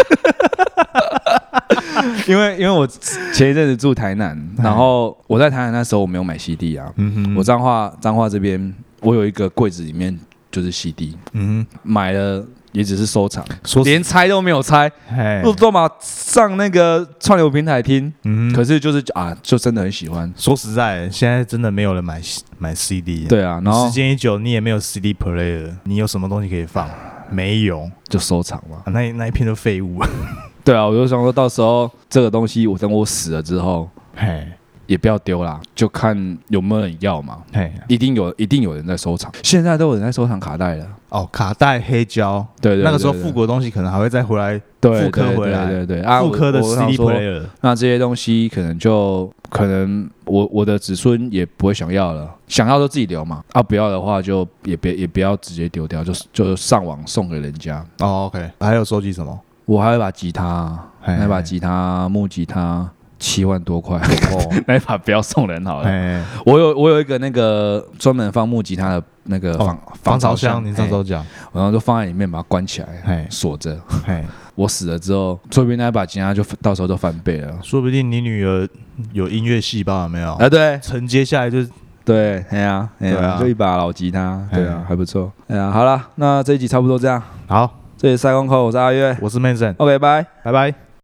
[2.30, 2.86] 因为因为我
[3.32, 6.92] 前一阵子住台南，然后我在台南那时候我没有买 CD 啊。
[7.36, 10.18] 我彰化彰化这边，我有一个柜子里面
[10.50, 13.44] 就是 CD，嗯买了也只是收藏，
[13.84, 18.12] 连拆都没有拆，嘿，都都嘛上那个串流平台听。
[18.24, 20.30] 嗯哼，可是就是啊，就真的很喜欢。
[20.36, 22.20] 说实在，现在真的没有人买
[22.58, 26.88] 买 CD，，对啊，然后时间一久，你也没有 CD player，你有什么东西可以放？
[27.30, 28.82] 没有，就收藏嘛。
[28.84, 30.00] 啊、那那一片都废物。
[30.66, 34.44] 对啊，我就想说到时候这个东西，我等我死了之后，嘿，
[34.86, 37.38] 也不要丢啦，就看有没有人要嘛。
[37.52, 39.30] 嘿，一定有，一定有人在收藏。
[39.44, 40.84] 现在都有人在收藏卡带了。
[41.10, 47.44] 哦，卡带、黑胶，对对对那个时候对复古的东西可能还会再回来对复刻回来对对对啊，复刻的 CD player。
[47.60, 53.40] 那这些东西可能就可能我我的子孙也不会想要了，想要就自己留嘛。
[53.52, 57.78] 啊，不要的话就也别也不要直接丢掉，就就上网送给人家。
[58.00, 59.38] 哦，OK，还有收集什么？
[59.66, 62.88] 我还有一把吉他，嘿那把吉他木吉他
[63.18, 65.88] 七万多块，哦， 那一把不要送人好了。
[65.88, 73.76] 哎，我有我有一个那个专门放木吉他的那个防防潮箱，你上嘿周讲，然后就放在里面把它关起来，嘿，锁着。
[74.06, 74.22] 嘿，
[74.54, 77.52] 我死了之后，说不定那把吉他就到时候就翻倍了。
[77.62, 78.68] 说不定你女儿
[79.12, 80.34] 有音乐细胞，有没有？
[80.34, 81.68] 啊，对承接下来就是
[82.04, 85.32] 对，哎呀，哎呀，对啊就一把老吉他，对啊哎，还不错。
[85.48, 87.20] 哎呀，好了，那这一集差不多这样。
[87.48, 87.80] 好。
[87.98, 90.26] 这里是赛公口，我是阿月我是 Mason，，OK，拜。
[90.44, 90.85] 拜拜。